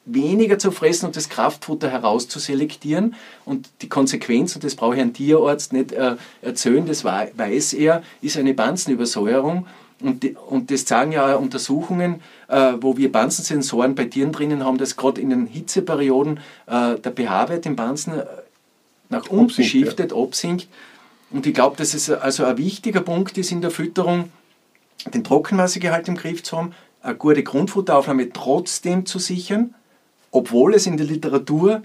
weniger 0.06 0.58
zu 0.58 0.72
fressen 0.72 1.06
und 1.06 1.16
das 1.16 1.30
Kraftfutter 1.30 1.90
herauszuselektieren. 1.90 3.16
Und 3.46 3.70
die 3.82 3.90
Konsequenz, 3.90 4.56
und 4.56 4.64
das 4.64 4.76
brauche 4.76 4.96
ich 4.96 5.02
ein 5.02 5.14
Tierarzt 5.14 5.74
nicht 5.74 5.92
äh, 5.92 6.16
erzählen, 6.42 6.86
das 6.86 7.04
weiß 7.06 7.74
er, 7.74 8.04
ist 8.22 8.38
eine 8.38 8.54
Banzenübersäuerung. 8.54 9.68
Und, 10.02 10.24
die, 10.24 10.36
und 10.50 10.72
das 10.72 10.86
zeigen 10.86 11.12
ja 11.12 11.36
auch 11.36 11.40
Untersuchungen, 11.40 12.22
äh, 12.48 12.74
wo 12.82 12.98
wir 12.98 13.12
Banzensensoren 13.12 13.94
bei 13.94 14.06
Tieren 14.06 14.32
drinnen 14.32 14.66
haben, 14.66 14.80
dass 14.80 14.96
gerade 14.96 15.22
in 15.22 15.30
den 15.30 15.46
Hitzeperioden 15.46 16.40
äh, 16.66 16.96
der 16.98 17.12
pH-Wert 17.12 17.68
im 17.68 17.76
Banzen 17.76 18.14
äh, 18.14 18.26
nach 19.10 19.30
unten 19.30 19.64
shiftet, 19.64 20.12
ja. 20.12 20.18
Und 21.32 21.46
ich 21.46 21.54
glaube, 21.54 21.78
dass 21.78 21.94
es 21.94 22.10
also 22.10 22.46
ein 22.46 22.58
wichtiger 22.58 23.02
Punkt 23.02 23.38
ist 23.38 23.52
in 23.52 23.62
der 23.62 23.72
Fütterung, 23.72 24.32
den 25.14 25.24
Trockenmassegehalt 25.24 26.08
im 26.08 26.16
Griff 26.16 26.44
zu 26.44 26.58
haben, 26.58 26.74
eine 27.02 27.16
gute 27.16 27.44
Grundfutteraufnahme 27.44 28.32
trotzdem 28.32 29.06
zu 29.06 29.18
sichern, 29.18 29.74
obwohl 30.32 30.76
es 30.76 30.86
in 30.86 30.98
der 30.98 31.06
Literatur 31.06 31.82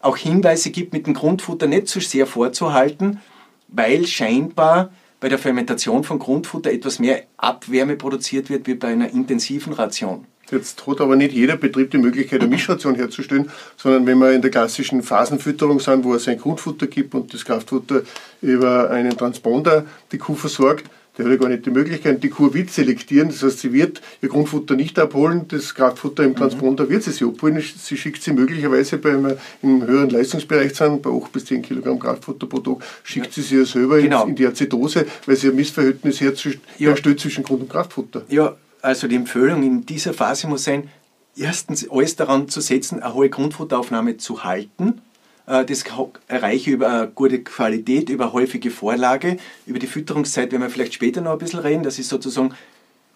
auch 0.00 0.16
Hinweise 0.16 0.70
gibt, 0.70 0.92
mit 0.92 1.06
dem 1.06 1.14
Grundfutter 1.14 1.66
nicht 1.66 1.88
so 1.88 2.00
sehr 2.00 2.26
vorzuhalten, 2.26 3.20
weil 3.68 4.06
scheinbar 4.06 4.92
bei 5.20 5.28
der 5.28 5.38
Fermentation 5.38 6.04
von 6.04 6.18
Grundfutter 6.18 6.70
etwas 6.70 6.98
mehr 6.98 7.22
Abwärme 7.36 7.96
produziert 7.96 8.50
wird 8.50 8.66
wie 8.66 8.74
bei 8.74 8.88
einer 8.88 9.10
intensiven 9.10 9.72
Ration. 9.72 10.26
Jetzt 10.50 10.86
hat 10.86 11.00
aber 11.00 11.16
nicht 11.16 11.32
jeder 11.32 11.56
Betrieb 11.56 11.90
die 11.90 11.98
Möglichkeit, 11.98 12.40
eine 12.40 12.50
Mischration 12.50 12.94
herzustellen, 12.94 13.50
sondern 13.76 14.06
wenn 14.06 14.18
wir 14.18 14.32
in 14.32 14.42
der 14.42 14.50
klassischen 14.50 15.02
Phasenfütterung 15.02 15.80
sind, 15.80 16.04
wo 16.04 16.14
es 16.14 16.28
ein 16.28 16.38
Grundfutter 16.38 16.86
gibt 16.86 17.14
und 17.14 17.32
das 17.32 17.44
Kraftfutter 17.44 18.02
über 18.42 18.90
einen 18.90 19.16
Transponder 19.16 19.86
die 20.10 20.18
Kuh 20.18 20.34
versorgt, 20.34 20.84
der 21.18 21.26
hat 21.26 21.32
ja 21.32 21.38
gar 21.38 21.48
nicht 21.48 21.66
die 21.66 21.70
Möglichkeit, 21.70 22.22
die 22.22 22.30
Kuh 22.30 22.54
wird 22.54 22.70
selektieren. 22.70 23.28
Das 23.28 23.42
heißt, 23.42 23.58
sie 23.60 23.72
wird 23.72 24.00
ihr 24.22 24.30
Grundfutter 24.30 24.76
nicht 24.76 24.98
abholen, 24.98 25.46
das 25.48 25.74
Kraftfutter 25.74 26.24
im 26.24 26.34
Transponder 26.34 26.84
mhm. 26.84 26.88
wird 26.88 27.02
sie 27.02 27.12
sich 27.12 27.22
abholen. 27.22 27.60
Sie 27.60 27.96
schickt 27.98 28.22
sie 28.22 28.32
möglicherweise, 28.32 29.02
wenn 29.04 29.22
wir 29.22 29.36
im 29.62 29.86
höheren 29.86 30.08
Leistungsbereich 30.08 30.74
sind, 30.74 31.02
bei 31.02 31.10
8 31.10 31.30
bis 31.32 31.44
10 31.44 31.62
Kilogramm 31.62 31.98
Kraftfutter 31.98 32.46
pro 32.46 32.60
Tag, 32.60 32.76
schickt 33.02 33.32
sie 33.34 33.42
sie 33.42 33.58
ja 33.58 33.64
selber 33.66 34.00
genau. 34.00 34.22
in, 34.24 34.30
in, 34.30 34.36
die 34.36 34.46
Azidose, 34.46 35.04
weil 35.26 35.36
sie 35.36 35.48
ein 35.48 35.56
Missverhältnis 35.56 36.20
herstellt 36.20 36.60
ja. 36.78 37.16
zwischen 37.16 37.44
Grund- 37.44 37.60
und 37.60 37.68
Kraftfutter. 37.70 38.22
Ja, 38.30 38.56
also 38.82 39.08
die 39.08 39.16
Empfehlung 39.16 39.62
in 39.62 39.86
dieser 39.86 40.12
Phase 40.12 40.46
muss 40.46 40.64
sein, 40.64 40.90
erstens 41.36 41.88
alles 41.90 42.16
daran 42.16 42.48
zu 42.48 42.60
setzen, 42.60 43.02
eine 43.02 43.14
hohe 43.14 43.30
Grundfutteraufnahme 43.30 44.18
zu 44.18 44.44
halten, 44.44 45.00
Äh, 45.46 45.64
das 45.64 45.84
erreiche 46.28 46.70
ich 46.70 46.74
über 46.74 46.88
eine 46.88 47.08
gute 47.08 47.42
Qualität, 47.42 48.08
über 48.08 48.32
häufige 48.32 48.70
Vorlage. 48.70 49.38
Über 49.66 49.78
die 49.78 49.86
Fütterungszeit 49.86 50.52
werden 50.52 50.62
wir 50.62 50.70
vielleicht 50.70 50.94
später 50.94 51.20
noch 51.20 51.32
ein 51.32 51.38
bisschen 51.38 51.60
reden. 51.60 51.82
Das 51.82 51.98
ist 51.98 52.08
sozusagen, 52.08 52.54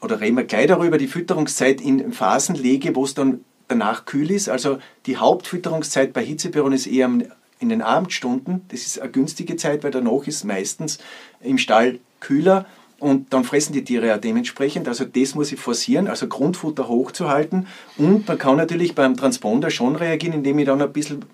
oder 0.01 0.21
reden 0.21 0.37
wir 0.37 0.45
gleich 0.45 0.67
darüber, 0.67 0.99
die 0.99 1.09
Fütterungszeit 1.09 1.81
in 1.81 2.13
Phasen 2.13 2.55
lege, 2.55 2.95
wo 2.95 3.05
es 3.05 3.15
dann 3.15 3.45
danach 3.69 4.05
kühl 4.05 4.31
ist. 4.31 4.49
Also 4.49 4.79
die 5.07 5.17
Hauptfütterungszeit 5.17 6.13
bei 6.13 6.25
Hitzeperioden 6.25 6.75
ist 6.75 6.87
eher 6.87 7.11
in 7.59 7.69
den 7.69 7.83
Abendstunden. 7.83 8.63
Das 8.69 8.83
ist 8.83 9.01
eine 9.01 9.11
günstige 9.11 9.57
Zeit, 9.57 9.83
weil 9.83 9.91
danach 9.91 10.27
ist 10.27 10.45
meistens 10.45 10.99
im 11.41 11.59
Stall 11.59 11.99
kühler 12.21 12.67
und 12.99 13.33
dann 13.33 13.45
fressen 13.45 13.73
die 13.73 13.85
Tiere 13.85 14.07
ja 14.07 14.19
dementsprechend. 14.19 14.89
Also 14.89 15.05
das 15.05 15.35
muss 15.35 15.53
ich 15.53 15.61
forcieren, 15.61 16.09
also 16.09 16.29
Grundfutter 16.29 16.89
hochzuhalten. 16.89 17.67
Und 17.99 18.27
man 18.27 18.39
kann 18.39 18.57
natürlich 18.57 18.95
beim 18.95 19.17
Transponder 19.17 19.71
schon 19.71 19.97
reagieren, 19.97 20.35
indem 20.35 20.59
ich 20.59 20.67
dann 20.67 20.81
ein 20.81 20.93
bisschen 20.93 21.25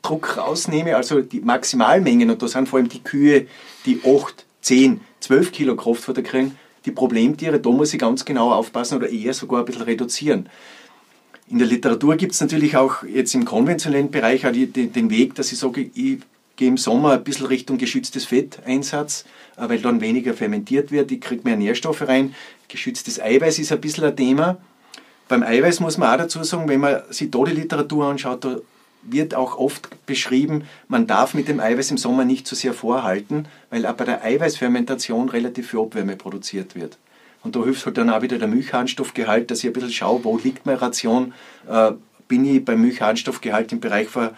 Druck 0.00 0.36
rausnehme, 0.36 0.96
also 0.96 1.20
die 1.20 1.40
Maximalmengen, 1.40 2.30
und 2.30 2.42
da 2.42 2.48
sind 2.48 2.68
vor 2.68 2.78
allem 2.78 2.88
die 2.88 3.02
Kühe, 3.02 3.46
die 3.86 4.00
8, 4.04 4.44
10, 4.60 5.00
12 5.20 5.52
Kilo 5.52 5.76
Kraftfutter 5.76 6.22
kriegen, 6.22 6.58
die 6.84 6.90
Problemtiere, 6.90 7.58
da 7.58 7.70
muss 7.70 7.94
ich 7.94 8.00
ganz 8.00 8.24
genau 8.24 8.52
aufpassen 8.52 8.96
oder 8.98 9.08
eher 9.08 9.32
sogar 9.32 9.60
ein 9.60 9.64
bisschen 9.64 9.82
reduzieren. 9.82 10.48
In 11.48 11.58
der 11.58 11.66
Literatur 11.66 12.16
gibt 12.16 12.32
es 12.32 12.40
natürlich 12.40 12.76
auch 12.76 13.02
jetzt 13.04 13.34
im 13.34 13.44
konventionellen 13.44 14.10
Bereich 14.10 14.42
den 14.42 15.10
Weg, 15.10 15.34
dass 15.34 15.52
ich 15.52 15.58
sage, 15.58 15.90
ich 15.94 16.18
gehe 16.56 16.68
im 16.68 16.76
Sommer 16.76 17.12
ein 17.12 17.24
bisschen 17.24 17.46
Richtung 17.46 17.78
geschütztes 17.78 18.24
Fetteinsatz, 18.26 19.24
äh, 19.56 19.68
weil 19.68 19.78
dann 19.78 20.00
weniger 20.00 20.34
fermentiert 20.34 20.90
wird, 20.90 21.10
ich 21.10 21.20
kriege 21.20 21.42
mehr 21.44 21.56
Nährstoffe 21.56 22.06
rein. 22.06 22.34
Geschütztes 22.68 23.20
Eiweiß 23.20 23.58
ist 23.58 23.72
ein 23.72 23.80
bisschen 23.80 24.04
ein 24.04 24.16
Thema. 24.16 24.58
Beim 25.28 25.42
Eiweiß 25.42 25.80
muss 25.80 25.98
man 25.98 26.12
auch 26.12 26.18
dazu 26.18 26.42
sagen, 26.44 26.68
wenn 26.68 26.80
man 26.80 27.02
sich 27.10 27.30
da 27.30 27.42
die 27.44 27.52
Literatur 27.52 28.06
anschaut, 28.06 28.44
da 28.44 28.58
wird 29.02 29.34
auch 29.34 29.58
oft 29.58 30.06
beschrieben, 30.06 30.64
man 30.88 31.06
darf 31.06 31.34
mit 31.34 31.48
dem 31.48 31.60
Eiweiß 31.60 31.90
im 31.90 31.98
Sommer 31.98 32.24
nicht 32.24 32.46
zu 32.46 32.54
sehr 32.54 32.72
vorhalten, 32.72 33.46
weil 33.70 33.86
auch 33.86 33.94
bei 33.94 34.04
der 34.04 34.24
Eiweißfermentation 34.24 35.28
relativ 35.28 35.70
viel 35.70 35.80
Abwärme 35.80 36.16
produziert 36.16 36.74
wird. 36.74 36.98
Und 37.42 37.56
da 37.56 37.62
hilft 37.62 37.84
halt 37.84 37.98
dann 37.98 38.08
auch 38.08 38.22
wieder 38.22 38.38
der 38.38 38.48
Milchharnstoffgehalt, 38.48 39.50
dass 39.50 39.58
ich 39.58 39.66
ein 39.66 39.74
bisschen 39.74 39.92
schaue, 39.92 40.24
wo 40.24 40.38
liegt 40.38 40.64
meine 40.64 40.80
Ration. 40.80 41.34
Äh, 41.68 41.92
bin 42.26 42.44
ich 42.46 42.64
beim 42.64 42.80
Milchharnstoffgehalt 42.80 43.70
im 43.72 43.80
Bereich 43.80 44.08
von 44.08 44.30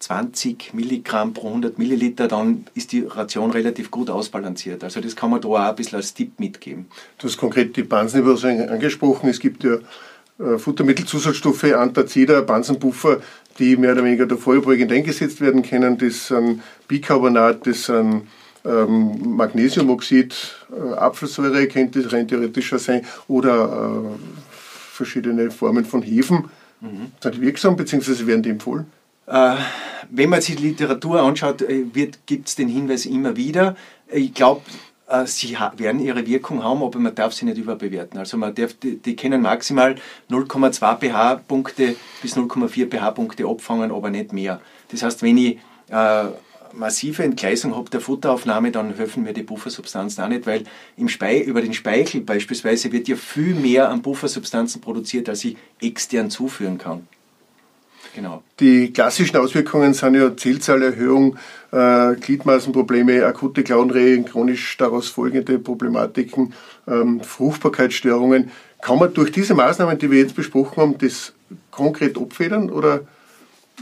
20 0.00 0.72
Milligramm 0.72 1.34
pro 1.34 1.48
100 1.48 1.78
Milliliter, 1.78 2.26
dann 2.26 2.64
ist 2.74 2.92
die 2.92 3.02
Ration 3.02 3.50
relativ 3.50 3.90
gut 3.90 4.08
ausbalanciert. 4.10 4.82
Also 4.82 5.00
das 5.00 5.14
kann 5.14 5.30
man 5.30 5.40
da 5.40 5.48
auch 5.48 5.58
ein 5.58 5.76
bisschen 5.76 5.96
als 5.96 6.14
Tipp 6.14 6.40
mitgeben. 6.40 6.86
Du 7.18 7.28
hast 7.28 7.36
konkret 7.36 7.76
die 7.76 7.82
Bansenübersäuerung 7.82 8.68
angesprochen. 8.70 9.28
Es 9.28 9.38
gibt 9.38 9.62
ja 9.62 9.74
äh, 10.38 10.58
Futtermittelzusatzstoffe, 10.58 11.64
Antazida, 11.64 12.40
Bansenpuffer, 12.40 13.20
die 13.58 13.76
mehr 13.76 13.92
oder 13.92 14.02
weniger 14.02 14.26
da 14.26 14.36
vorübergehend 14.36 14.90
eingesetzt 14.90 15.40
werden 15.42 15.62
können. 15.62 15.98
Das 15.98 16.28
sind 16.28 16.62
Bicarbonat, 16.88 17.66
das 17.66 17.84
sind 17.84 18.26
ähm, 18.64 19.36
Magnesiumoxid, 19.36 20.34
äh, 20.72 20.94
Apfelsäure 20.94 21.66
könnte 21.66 22.00
es 22.00 22.12
rein 22.12 22.26
theoretisch 22.26 22.72
sein 22.78 23.04
oder 23.28 24.02
äh, 24.02 24.18
verschiedene 24.92 25.50
Formen 25.50 25.84
von 25.84 26.02
Hefen. 26.02 26.50
Mhm. 26.80 27.12
Sind 27.22 27.34
die 27.34 27.40
wirksam 27.42 27.76
bzw. 27.76 28.26
werden 28.26 28.42
die 28.42 28.50
empfohlen? 28.50 28.86
Äh, 29.30 29.54
wenn 30.10 30.28
man 30.28 30.40
sich 30.40 30.56
die 30.56 30.64
Literatur 30.64 31.22
anschaut, 31.22 31.62
äh, 31.62 31.84
gibt 32.26 32.48
es 32.48 32.56
den 32.56 32.68
Hinweis 32.68 33.06
immer 33.06 33.36
wieder. 33.36 33.76
Ich 34.10 34.34
glaube, 34.34 34.62
äh, 35.06 35.24
sie 35.24 35.56
werden 35.76 36.00
ihre 36.00 36.26
Wirkung 36.26 36.64
haben, 36.64 36.82
aber 36.82 36.98
man 36.98 37.14
darf 37.14 37.32
sie 37.32 37.44
nicht 37.44 37.56
überbewerten. 37.56 38.18
Also 38.18 38.36
man 38.36 38.52
darf, 38.54 38.74
die, 38.74 38.96
die 38.96 39.14
können 39.14 39.42
maximal 39.42 39.94
0,2 40.30 40.98
pH-Punkte 40.98 41.94
bis 42.20 42.36
0,4 42.36 42.90
pH-Punkte 42.90 43.46
abfangen, 43.46 43.92
aber 43.92 44.10
nicht 44.10 44.32
mehr. 44.32 44.60
Das 44.88 45.04
heißt, 45.04 45.22
wenn 45.22 45.38
ich 45.38 45.58
äh, 45.90 46.24
massive 46.72 47.22
Entgleisung 47.22 47.76
habe 47.76 47.88
der 47.88 48.00
Futteraufnahme, 48.00 48.72
dann 48.72 48.96
helfen 48.96 49.22
mir 49.22 49.32
die 49.32 49.44
Buffersubstanzen 49.44 50.24
auch 50.24 50.28
nicht, 50.28 50.44
weil 50.44 50.64
im 50.96 51.08
Spei 51.08 51.40
über 51.40 51.62
den 51.62 51.72
Speichel 51.72 52.22
beispielsweise 52.22 52.90
wird 52.90 53.06
ja 53.06 53.14
viel 53.14 53.54
mehr 53.54 53.90
an 53.90 54.02
Buffersubstanzen 54.02 54.80
produziert, 54.80 55.28
als 55.28 55.44
ich 55.44 55.56
extern 55.80 56.30
zuführen 56.30 56.78
kann. 56.78 57.06
Genau. 58.14 58.42
Die 58.58 58.92
klassischen 58.92 59.36
Auswirkungen 59.36 59.94
sind 59.94 60.14
ja 60.14 60.36
Zellzahlerhöhung, 60.36 61.36
äh, 61.72 62.14
Gliedmaßenprobleme, 62.16 63.24
akute 63.24 63.62
Klauenrehe, 63.62 64.22
chronisch 64.24 64.76
daraus 64.76 65.08
folgende 65.08 65.58
Problematiken, 65.58 66.52
ähm, 66.88 67.20
Fruchtbarkeitsstörungen. 67.20 68.50
Kann 68.80 68.98
man 68.98 69.14
durch 69.14 69.30
diese 69.30 69.54
Maßnahmen, 69.54 69.98
die 69.98 70.10
wir 70.10 70.18
jetzt 70.18 70.34
besprochen 70.34 70.76
haben, 70.76 70.98
das 70.98 71.32
konkret 71.70 72.16
abfedern 72.18 72.70
oder 72.70 73.02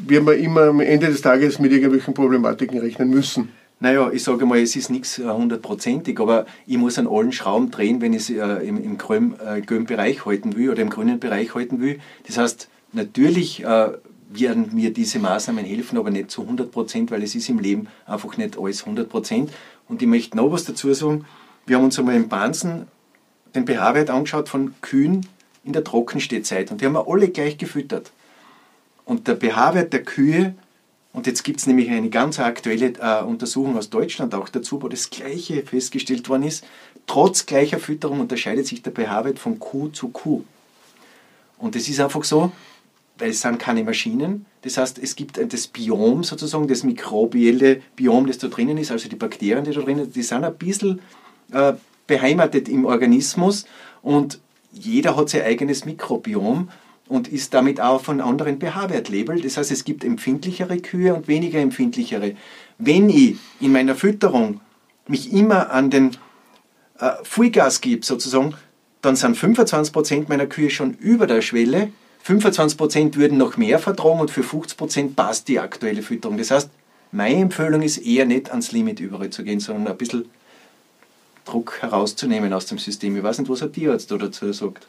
werden 0.07 0.27
wir 0.27 0.37
immer 0.37 0.63
am 0.69 0.81
Ende 0.81 1.07
des 1.07 1.23
Tages 1.23 1.59
mit 1.59 1.73
irgendwelchen 1.73 2.15
Problematiken 2.15 2.79
rechnen 2.79 3.11
müssen? 3.11 3.51
Naja, 3.81 4.11
ich 4.13 4.25
sage 4.25 4.45
mal, 4.45 4.59
es 4.59 4.75
ist 4.75 4.91
nichts 4.91 5.19
hundertprozentig, 5.19 6.19
aber 6.19 6.47
ich 6.67 6.77
muss 6.77 6.99
an 6.99 7.07
allen 7.07 7.33
Schrauben 7.33 7.71
drehen, 7.71 8.01
wenn 8.01 8.13
ich 8.13 8.29
es 8.29 8.31
äh, 8.31 8.67
im, 8.67 8.83
im 8.83 8.99
grünen 8.99 9.37
äh, 9.39 9.85
Bereich 9.85 10.27
halten 10.27 10.57
will 10.57 10.71
oder 10.71 10.83
im 10.83 10.91
grünen 10.91 11.21
Bereich 11.21 11.55
halten 11.55 11.81
will. 11.81 12.01
Das 12.27 12.39
heißt, 12.39 12.69
natürlich 12.93 13.65
äh, 13.65 13.91
werden 14.31 14.75
mir 14.75 14.93
diese 14.93 15.19
Maßnahmen 15.19 15.65
helfen, 15.65 15.99
aber 15.99 16.11
nicht 16.11 16.31
zu 16.31 16.43
100 16.43 16.71
Prozent, 16.71 17.11
weil 17.11 17.23
es 17.23 17.35
ist 17.35 17.49
im 17.49 17.59
Leben 17.59 17.89
einfach 18.07 18.37
nicht 18.37 18.59
alles 18.59 18.83
100 18.83 19.09
Prozent. 19.09 19.51
Und 19.89 20.03
ich 20.03 20.09
möchte 20.09 20.37
noch 20.37 20.53
was 20.53 20.65
dazu 20.65 20.93
sagen. 20.93 21.25
Wir 21.67 21.77
haben 21.77 21.85
uns 21.85 21.99
einmal 21.99 22.17
im 22.17 22.29
Bansen 22.29 22.87
den 23.55 23.67
pH-Wert 23.67 24.11
angeschaut 24.11 24.49
von 24.49 24.75
Kühen 24.81 25.27
in 25.65 25.73
der 25.73 25.85
Trockenstehzeit 25.85 26.71
und 26.71 26.81
die 26.81 26.87
haben 26.87 26.95
wir 26.95 27.09
alle 27.09 27.29
gleich 27.29 27.59
gefüttert. 27.59 28.13
Und 29.05 29.29
der 29.29 29.37
pH-Wert 29.37 29.93
der 29.93 30.03
Kühe, 30.03 30.55
und 31.13 31.27
jetzt 31.27 31.43
gibt 31.43 31.61
es 31.61 31.67
nämlich 31.67 31.91
eine 31.91 32.11
ganz 32.11 32.39
aktuelle 32.39 32.93
äh, 33.01 33.23
Untersuchung 33.23 33.77
aus 33.77 33.91
Deutschland 33.91 34.35
auch 34.35 34.49
dazu, 34.49 34.83
wo 34.83 34.89
das 34.89 35.11
Gleiche 35.11 35.63
festgestellt 35.63 36.29
worden 36.29 36.45
ist, 36.45 36.65
trotz 37.07 37.47
gleicher 37.47 37.79
Fütterung 37.79 38.21
unterscheidet 38.21 38.67
sich 38.67 38.83
der 38.83 38.93
pH-Wert 38.93 39.39
von 39.39 39.59
Kuh 39.59 39.89
zu 39.89 40.09
Kuh. 40.09 40.45
Und 41.59 41.75
es 41.75 41.89
ist 41.89 42.01
einfach 42.01 42.25
so, 42.25 42.53
weil 43.19 43.31
es 43.31 43.41
sind 43.41 43.59
keine 43.59 43.85
Maschinen. 43.85 44.47
Das 44.63 44.77
heißt, 44.77 44.99
es 44.99 45.17
gibt 45.17 45.39
das 45.39 45.67
Biom 45.67 46.25
sozusagen, 46.25 46.69
das 46.69 46.85
mikrobielle 46.85 47.83
Biom, 47.97 48.27
das 48.27 48.39
da 48.39 48.49
drinnen 48.49 48.79
ist, 48.79 48.91
also 48.91 49.09
die 49.09 49.17
Bakterien, 49.17 49.65
die 49.65 49.73
da 49.73 49.81
drinnen 49.81 50.05
sind, 50.05 50.17
die 50.17 50.23
sind 50.23 50.45
ein 50.45 50.55
bisschen 50.55 51.01
äh, 51.53 51.75
beheimatet 52.07 52.69
im 52.69 52.85
Organismus 52.85 53.67
und 54.03 54.41
jeder 54.73 55.17
hat 55.17 55.31
sein 55.31 55.43
eigenes 55.43 55.85
Mikrobiom 55.85 56.69
und 57.09 57.29
ist 57.29 57.55
damit 57.55 57.81
auch 57.81 58.03
von 58.03 58.21
anderen 58.21 58.61
pH-Wert 58.61 59.09
labelt. 59.09 59.45
Das 59.45 59.57
heißt, 59.57 59.71
es 59.71 59.85
gibt 59.85 60.05
empfindlichere 60.05 60.79
Kühe 60.79 61.15
und 61.15 61.27
weniger 61.27 61.59
empfindlichere. 61.59 62.35
Wenn 62.79 63.09
ich 63.09 63.37
in 63.61 63.73
meiner 63.73 63.95
Fütterung 63.95 64.61
mich 65.07 65.33
immer 65.33 65.71
an 65.71 65.91
den 65.91 66.11
äh, 66.99 67.13
Vollgas 67.23 67.81
gebe, 67.81 68.05
sozusagen, 68.05 68.55
dann 69.01 69.17
sind 69.17 69.37
25% 69.37 70.27
meiner 70.29 70.47
Kühe 70.47 70.71
schon 70.71 70.95
über 70.95 71.27
der 71.27 71.41
Schwelle 71.41 71.93
25% 72.25 73.17
würden 73.17 73.39
noch 73.39 73.57
mehr 73.57 73.79
vertragen 73.79 74.21
und 74.21 74.31
für 74.31 74.43
50% 74.43 75.15
passt 75.15 75.49
die 75.49 75.59
aktuelle 75.59 76.03
Fütterung. 76.03 76.37
Das 76.37 76.51
heißt, 76.51 76.71
meine 77.11 77.41
Empfehlung 77.41 77.83
ist 77.83 77.99
eher 77.99 78.27
nicht 78.27 78.51
ans 78.51 78.73
Limit 78.73 79.01
überzugehen, 79.01 79.61
sondern 79.61 79.89
ein 79.89 79.97
bisschen 79.97 80.27
Druck 81.45 81.79
herauszunehmen 81.81 82.53
aus 82.53 82.67
dem 82.67 82.79
System. 82.79 83.17
Ich 83.17 83.23
weiß 83.23 83.39
nicht, 83.39 83.49
was 83.49 83.63
ein 83.63 83.73
Tierarzt 83.73 84.11
da 84.11 84.19
dazu 84.19 84.53
sagt. 84.53 84.87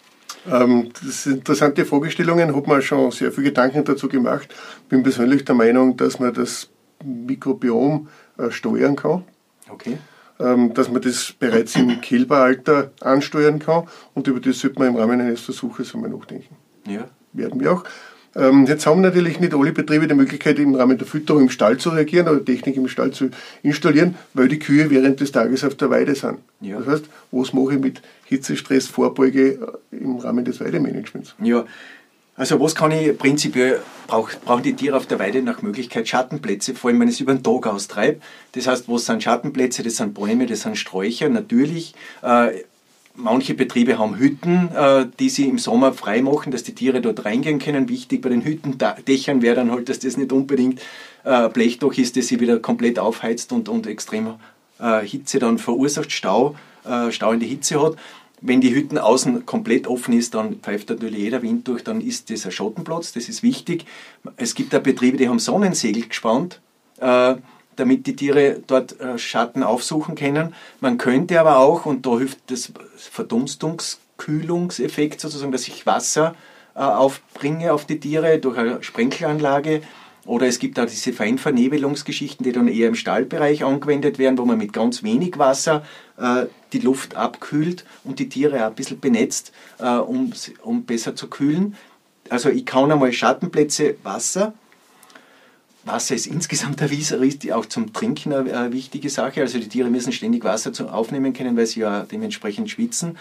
Ähm, 0.50 0.90
das 1.02 1.24
sind 1.24 1.38
interessante 1.38 1.86
Fragestellungen, 1.86 2.56
habe 2.56 2.70
mir 2.70 2.82
schon 2.82 3.12
sehr 3.12 3.32
viele 3.32 3.48
Gedanken 3.48 3.84
dazu 3.84 4.08
gemacht. 4.08 4.54
Bin 4.90 5.04
persönlich 5.04 5.46
der 5.46 5.56
Meinung, 5.56 5.96
dass 5.98 6.20
man 6.20 6.34
das 6.34 6.70
Mikrobiom 7.04 8.08
äh, 8.38 8.52
steuern 8.52 8.96
kann. 8.96 9.24
Okay. 9.70 9.98
Ähm, 10.40 10.74
dass 10.74 10.90
man 10.90 11.02
das 11.02 11.34
bereits 11.38 11.76
im 11.76 12.00
Kälberalter 12.02 12.92
ansteuern 13.02 13.60
kann 13.60 13.88
und 14.14 14.26
über 14.28 14.40
das 14.40 14.60
sollte 14.60 14.80
man 14.80 14.90
im 14.90 14.96
Rahmen 14.96 15.20
eines 15.20 15.42
Versuches 15.42 15.94
einmal 15.94 16.10
nachdenken. 16.10 16.56
Ja, 16.88 17.10
werden 17.34 17.60
wir 17.60 17.74
auch. 17.74 17.84
Ähm, 18.36 18.66
jetzt 18.68 18.86
haben 18.86 19.02
natürlich 19.02 19.40
nicht 19.40 19.54
alle 19.54 19.72
Betriebe 19.72 20.08
die 20.08 20.14
Möglichkeit, 20.14 20.60
im 20.60 20.76
Rahmen 20.76 20.98
der 20.98 21.08
Fütterung 21.08 21.44
im 21.44 21.50
Stall 21.50 21.78
zu 21.78 21.90
reagieren 21.90 22.28
oder 22.28 22.44
Technik 22.44 22.78
im 22.78 22.88
Stall 22.88 23.12
zu 23.12 23.30
installieren, 23.64 24.16
weil 24.34 24.48
die 24.48 24.60
Kühe 24.60 24.90
während 24.90 25.20
des 25.20 25.32
Tages 25.32 25.64
auf 25.64 25.76
der 25.76 25.90
Weide 25.90 26.14
sind. 26.14 26.38
Ja. 26.62 26.78
Das 26.78 26.88
heißt, 26.88 27.06
was 27.32 27.54
mache 27.54 27.74
ich 27.74 27.80
mit 27.80 28.02
Hitzestress, 28.26 28.88
Vorbeuge 28.88 29.80
äh, 29.92 29.96
im 29.96 30.18
Rahmen 30.18 30.46
des 30.46 30.60
Weidemanagements? 30.60 31.34
Ja, 31.42 31.66
also 32.36 32.58
was 32.62 32.74
kann 32.74 32.92
ich 32.92 33.18
prinzipiell, 33.18 33.82
brauch, 34.08 34.30
brauchen 34.46 34.64
die 34.64 34.74
Tiere 34.74 34.96
auf 34.96 35.08
der 35.08 35.20
Weide 35.20 35.42
nach 35.42 35.62
Möglichkeit 35.62 36.08
Schattenplätze, 36.08 36.74
vor 36.74 36.90
allem 36.90 37.02
wenn 37.02 37.10
ich 37.10 37.16
es 37.16 37.20
über 37.20 37.34
den 37.34 37.44
Tag 37.44 37.68
austreibe. 37.68 38.22
Das 38.54 38.68
heißt, 38.68 38.88
was 38.88 39.08
sind 39.08 39.24
Schattenplätze, 39.24 39.84
das 39.84 39.98
sind 39.98 40.14
Bäume, 40.14 40.46
das 40.46 40.62
sind 40.62 40.78
Sträucher, 40.78 41.28
natürlich. 41.28 41.96
Äh, 42.22 42.62
Manche 43.22 43.54
Betriebe 43.54 43.98
haben 43.98 44.18
Hütten, 44.18 44.70
äh, 44.74 45.06
die 45.20 45.30
sie 45.30 45.48
im 45.48 45.58
Sommer 45.58 45.94
frei 45.94 46.22
machen, 46.22 46.52
dass 46.52 46.64
die 46.64 46.74
Tiere 46.74 47.02
dort 47.02 47.26
reingehen 47.26 47.60
können. 47.60 47.90
Wichtig 47.90 48.22
bei 48.22 48.30
den 48.30 48.44
Hüttendächern 48.44 49.42
wäre 49.42 49.58
dann 49.58 49.72
halt, 49.72 49.90
dass 49.90 50.00
das 50.00 50.16
nicht 50.16 50.32
unbedingt 50.32 50.82
äh, 51.26 51.50
Blechdach 51.50 51.98
ist, 51.98 52.16
das 52.16 52.28
sie 52.28 52.40
wieder 52.40 52.60
komplett 52.60 52.98
aufheizt 52.98 53.52
und, 53.52 53.68
und 53.68 53.88
extrem 53.88 54.36
äh, 54.80 55.02
Hitze 55.02 55.40
dann 55.40 55.58
verursacht, 55.58 56.12
Stau, 56.12 56.56
Stau 57.12 57.34
in 57.34 57.42
die 57.42 57.48
Hitze 57.48 57.82
hat. 57.84 57.98
wenn 58.42 58.62
die 58.62 58.74
Hütten 58.74 58.98
außen 58.98 59.46
komplett 59.46 59.86
offen 59.88 60.14
ist, 60.14 60.34
dann 60.34 60.56
pfeift 60.56 60.90
natürlich 60.90 61.20
jeder 61.20 61.42
Wind 61.42 61.68
durch, 61.68 61.84
dann 61.84 62.02
ist 62.02 62.30
das 62.30 62.46
ein 62.46 62.52
Schottenplatz, 62.52 63.12
das 63.12 63.28
ist 63.28 63.44
wichtig. 63.44 63.86
Es 64.38 64.56
gibt 64.56 64.74
auch 64.74 64.80
Betriebe, 64.80 65.18
die 65.18 65.28
haben 65.28 65.40
Sonnensegel 65.40 66.08
gespannt, 66.08 66.62
damit 67.80 68.08
die 68.08 68.16
Tiere 68.16 68.62
dort 68.68 69.00
äh, 69.00 69.18
Schatten 69.18 69.64
aufsuchen 69.64 70.16
können. 70.16 70.54
Man 70.82 70.98
könnte 70.98 71.40
aber 71.40 71.58
auch, 71.58 71.86
und 71.86 72.06
da 72.06 72.18
hilft 72.18 72.52
das 72.52 72.74
Verdunstungskühlungseffekt 72.98 75.22
sozusagen, 75.22 75.52
dass 75.52 75.68
ich 75.68 75.86
Wasser 75.86 76.36
äh, 76.76 76.80
aufbringe 76.80 77.74
auf 77.74 77.86
die 77.86 78.00
Tiere 78.00 78.40
durch 78.40 78.58
eine 78.58 78.82
Sprenkelanlage, 78.84 79.82
oder 80.26 80.48
es 80.48 80.60
gibt 80.60 80.80
auch 80.80 80.86
diese 80.86 81.12
Feinvernebelungsgeschichten, 81.12 82.44
die 82.44 82.52
dann 82.52 82.68
eher 82.68 82.90
im 82.90 82.96
Stallbereich 82.96 83.64
angewendet 83.64 84.20
werden, 84.20 84.38
wo 84.38 84.46
man 84.46 84.60
mit 84.60 84.74
ganz 84.74 85.02
wenig 85.02 85.40
Wasser 85.40 85.84
äh, 86.18 86.46
die 86.72 86.80
Luft 86.80 87.16
abkühlt 87.16 87.84
und 88.04 88.20
die 88.20 88.30
Tiere 88.30 88.64
auch 88.64 88.70
ein 88.70 88.76
bisschen 88.76 89.00
benetzt, 89.00 89.52
äh, 89.80 89.88
um, 89.88 90.32
um 90.62 90.84
besser 90.84 91.16
zu 91.16 91.30
kühlen. 91.30 91.76
Also 92.30 92.50
ich 92.50 92.66
kann 92.66 92.92
einmal 92.92 93.12
Schattenplätze, 93.12 93.96
Wasser. 94.04 94.54
Wasser 95.92 96.16
ist 96.16 96.28
insgesamt 96.28 96.82
auch 97.52 97.66
zum 97.66 97.94
Trinken 97.94 98.34
eine 98.34 98.72
wichtige 98.72 99.10
Sache. 99.10 99.42
Also 99.42 99.60
die 99.60 99.68
Tiere 99.68 99.90
müssen 99.90 100.12
ständig 100.12 100.44
Wasser 100.44 100.72
aufnehmen 100.94 101.34
können, 101.34 101.58
weil 101.58 101.66
sie 101.66 101.82
ja 101.82 102.06
dementsprechend 102.10 102.70
schwitzen. 102.70 103.18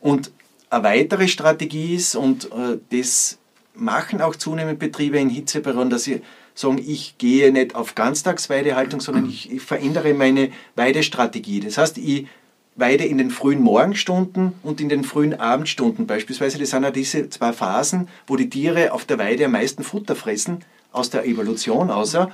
Und 0.00 0.30
eine 0.70 0.84
weitere 0.84 1.28
Strategie 1.28 1.94
ist, 1.94 2.14
und 2.14 2.46
äh, 2.46 2.78
das 2.90 3.38
machen 3.74 4.20
auch 4.20 4.36
zunehmend 4.36 4.78
Betriebe 4.78 5.18
in 5.18 5.28
Hitzeperioden, 5.28 5.90
dass 5.90 6.04
sie 6.04 6.22
sagen, 6.54 6.78
ich 6.78 7.16
gehe 7.18 7.52
nicht 7.52 7.74
auf 7.74 7.94
Ganztagsweidehaltung, 7.94 9.00
sondern 9.00 9.28
ich, 9.28 9.50
ich 9.50 9.62
verändere 9.62 10.14
meine 10.14 10.50
Weidestrategie. 10.76 11.60
Das 11.60 11.78
heißt, 11.78 11.98
ich 11.98 12.26
weide 12.74 13.04
in 13.04 13.18
den 13.18 13.30
frühen 13.30 13.60
Morgenstunden 13.60 14.52
und 14.62 14.80
in 14.80 14.88
den 14.88 15.04
frühen 15.04 15.38
Abendstunden 15.38 16.06
beispielsweise. 16.06 16.58
Das 16.58 16.70
sind 16.70 16.82
ja 16.82 16.90
diese 16.90 17.28
zwei 17.28 17.52
Phasen, 17.52 18.08
wo 18.26 18.36
die 18.36 18.48
Tiere 18.48 18.92
auf 18.92 19.04
der 19.04 19.18
Weide 19.18 19.46
am 19.46 19.52
meisten 19.52 19.82
Futter 19.82 20.16
fressen, 20.16 20.64
aus 20.92 21.10
der 21.10 21.26
Evolution 21.26 21.90
außer. 21.90 22.30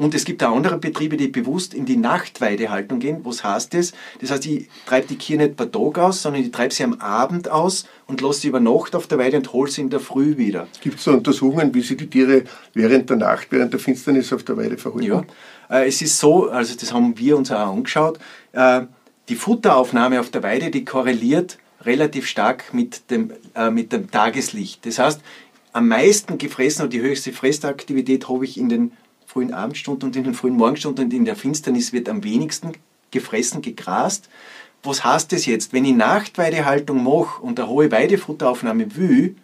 Und 0.00 0.14
es 0.14 0.24
gibt 0.24 0.42
auch 0.42 0.56
andere 0.56 0.78
Betriebe, 0.78 1.18
die 1.18 1.28
bewusst 1.28 1.74
in 1.74 1.84
die 1.84 1.98
Nachtweidehaltung 1.98 3.00
gehen. 3.00 3.20
Was 3.22 3.44
heißt 3.44 3.74
das? 3.74 3.92
Das 4.22 4.30
heißt, 4.30 4.46
ich 4.46 4.68
treibe 4.86 5.06
die 5.08 5.18
Kühe 5.18 5.36
nicht 5.36 5.56
per 5.56 5.70
Tag 5.70 5.98
aus, 5.98 6.22
sondern 6.22 6.42
ich 6.42 6.50
treibe 6.50 6.72
sie 6.72 6.84
am 6.84 6.94
Abend 6.94 7.50
aus 7.50 7.84
und 8.06 8.22
lasse 8.22 8.40
sie 8.40 8.48
über 8.48 8.60
Nacht 8.60 8.96
auf 8.96 9.08
der 9.08 9.18
Weide 9.18 9.36
und 9.36 9.52
hole 9.52 9.70
sie 9.70 9.82
in 9.82 9.90
der 9.90 10.00
Früh 10.00 10.38
wieder. 10.38 10.68
Gibt 10.80 11.00
es 11.00 11.04
so 11.04 11.12
Untersuchungen, 11.12 11.74
wie 11.74 11.82
sie 11.82 11.98
die 11.98 12.06
Tiere 12.06 12.44
während 12.72 13.10
der 13.10 13.18
Nacht, 13.18 13.48
während 13.50 13.74
der 13.74 13.80
Finsternis 13.80 14.32
auf 14.32 14.42
der 14.42 14.56
Weide 14.56 14.78
verhalten? 14.78 15.06
Ja, 15.06 15.24
äh, 15.68 15.86
es 15.86 16.00
ist 16.00 16.18
so, 16.18 16.48
also 16.48 16.74
das 16.74 16.94
haben 16.94 17.18
wir 17.18 17.36
uns 17.36 17.52
auch 17.52 17.70
angeschaut, 17.70 18.18
äh, 18.52 18.80
die 19.28 19.36
Futteraufnahme 19.36 20.18
auf 20.18 20.30
der 20.30 20.42
Weide, 20.42 20.70
die 20.70 20.86
korreliert 20.86 21.58
relativ 21.82 22.26
stark 22.26 22.72
mit 22.72 23.10
dem, 23.10 23.32
äh, 23.54 23.70
mit 23.70 23.92
dem 23.92 24.10
Tageslicht. 24.10 24.86
Das 24.86 24.98
heißt, 24.98 25.20
am 25.72 25.88
meisten 25.88 26.38
gefressen 26.38 26.84
und 26.84 26.92
die 26.92 27.00
höchste 27.00 27.32
Fressaktivität 27.32 28.28
habe 28.28 28.44
ich 28.44 28.58
in 28.58 28.68
den 28.68 28.92
frühen 29.26 29.52
Abendstunden 29.52 30.08
und 30.08 30.16
in 30.16 30.24
den 30.24 30.34
frühen 30.34 30.56
Morgenstunden 30.56 31.04
und 31.04 31.12
in 31.12 31.24
der 31.24 31.36
Finsternis 31.36 31.92
wird 31.92 32.08
am 32.08 32.24
wenigsten 32.24 32.72
gefressen, 33.10 33.62
gegrast. 33.62 34.28
Was 34.82 35.04
heißt 35.04 35.32
das 35.32 35.46
jetzt? 35.46 35.72
Wenn 35.72 35.84
ich 35.84 35.94
Nachtweidehaltung 35.94 37.02
mache 37.02 37.42
und 37.42 37.60
eine 37.60 37.68
hohe 37.68 37.92
Weidefutteraufnahme 37.92 38.96
will, 38.96 39.36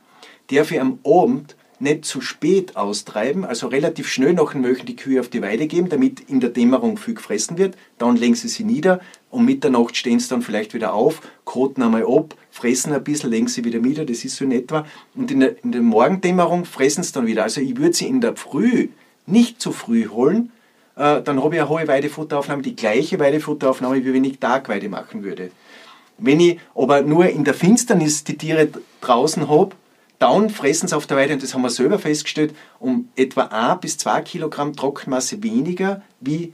darf 0.50 0.70
ich 0.70 0.80
am 0.80 0.98
Abend 1.04 1.56
nicht 1.78 2.04
zu 2.04 2.20
spät 2.20 2.76
austreiben, 2.76 3.44
also 3.44 3.66
relativ 3.68 4.08
schnell 4.08 4.32
nach 4.32 4.52
den 4.52 4.62
Möchen 4.62 4.86
die 4.86 4.96
Kühe 4.96 5.20
auf 5.20 5.28
die 5.28 5.42
Weide 5.42 5.66
geben, 5.66 5.88
damit 5.88 6.20
in 6.28 6.40
der 6.40 6.50
Dämmerung 6.50 6.96
viel 6.96 7.14
gefressen 7.14 7.58
wird. 7.58 7.76
Dann 7.98 8.16
legen 8.16 8.34
sie 8.34 8.48
sie 8.48 8.64
nieder, 8.64 9.00
um 9.30 9.44
Mitternacht 9.44 9.96
stehen 9.96 10.18
sie 10.18 10.28
dann 10.28 10.42
vielleicht 10.42 10.72
wieder 10.74 10.94
auf, 10.94 11.20
koten 11.44 11.82
einmal 11.82 12.04
ab, 12.06 12.34
fressen 12.50 12.92
ein 12.92 13.04
bisschen, 13.04 13.30
legen 13.30 13.48
sie 13.48 13.64
wieder 13.64 13.78
nieder, 13.78 14.04
das 14.04 14.24
ist 14.24 14.36
so 14.36 14.44
in 14.44 14.52
etwa. 14.52 14.86
Und 15.14 15.30
in 15.30 15.40
der, 15.40 15.62
in 15.62 15.72
der 15.72 15.82
Morgendämmerung 15.82 16.64
fressen 16.64 17.02
sie 17.02 17.12
dann 17.12 17.26
wieder. 17.26 17.42
Also 17.42 17.60
ich 17.60 17.76
würde 17.76 17.94
sie 17.94 18.06
in 18.06 18.20
der 18.20 18.36
Früh 18.36 18.88
nicht 19.26 19.60
zu 19.60 19.72
früh 19.72 20.08
holen, 20.08 20.52
äh, 20.96 21.20
dann 21.20 21.42
habe 21.42 21.56
ich 21.56 21.60
eine 21.60 21.68
hohe 21.68 21.86
Weidefutteraufnahme, 21.86 22.62
die 22.62 22.76
gleiche 22.76 23.18
Weidefutteraufnahme, 23.18 24.04
wie 24.04 24.14
wenn 24.14 24.24
ich 24.24 24.38
Tagweide 24.38 24.88
machen 24.88 25.22
würde. 25.22 25.50
Wenn 26.18 26.40
ich 26.40 26.58
aber 26.74 27.02
nur 27.02 27.28
in 27.28 27.44
der 27.44 27.54
Finsternis 27.54 28.24
die 28.24 28.38
Tiere 28.38 28.68
draußen 29.02 29.48
habe, 29.48 29.76
dann 30.18 30.50
fressen 30.50 30.88
sie 30.88 30.96
auf 30.96 31.06
der 31.06 31.16
Weide, 31.16 31.34
und 31.34 31.42
das 31.42 31.54
haben 31.54 31.62
wir 31.62 31.70
selber 31.70 31.98
festgestellt, 31.98 32.54
um 32.78 33.08
etwa 33.16 33.42
1 33.42 33.80
bis 33.80 33.98
2 33.98 34.22
Kilogramm 34.22 34.74
Trockenmasse 34.74 35.42
weniger 35.42 36.02
wie 36.20 36.52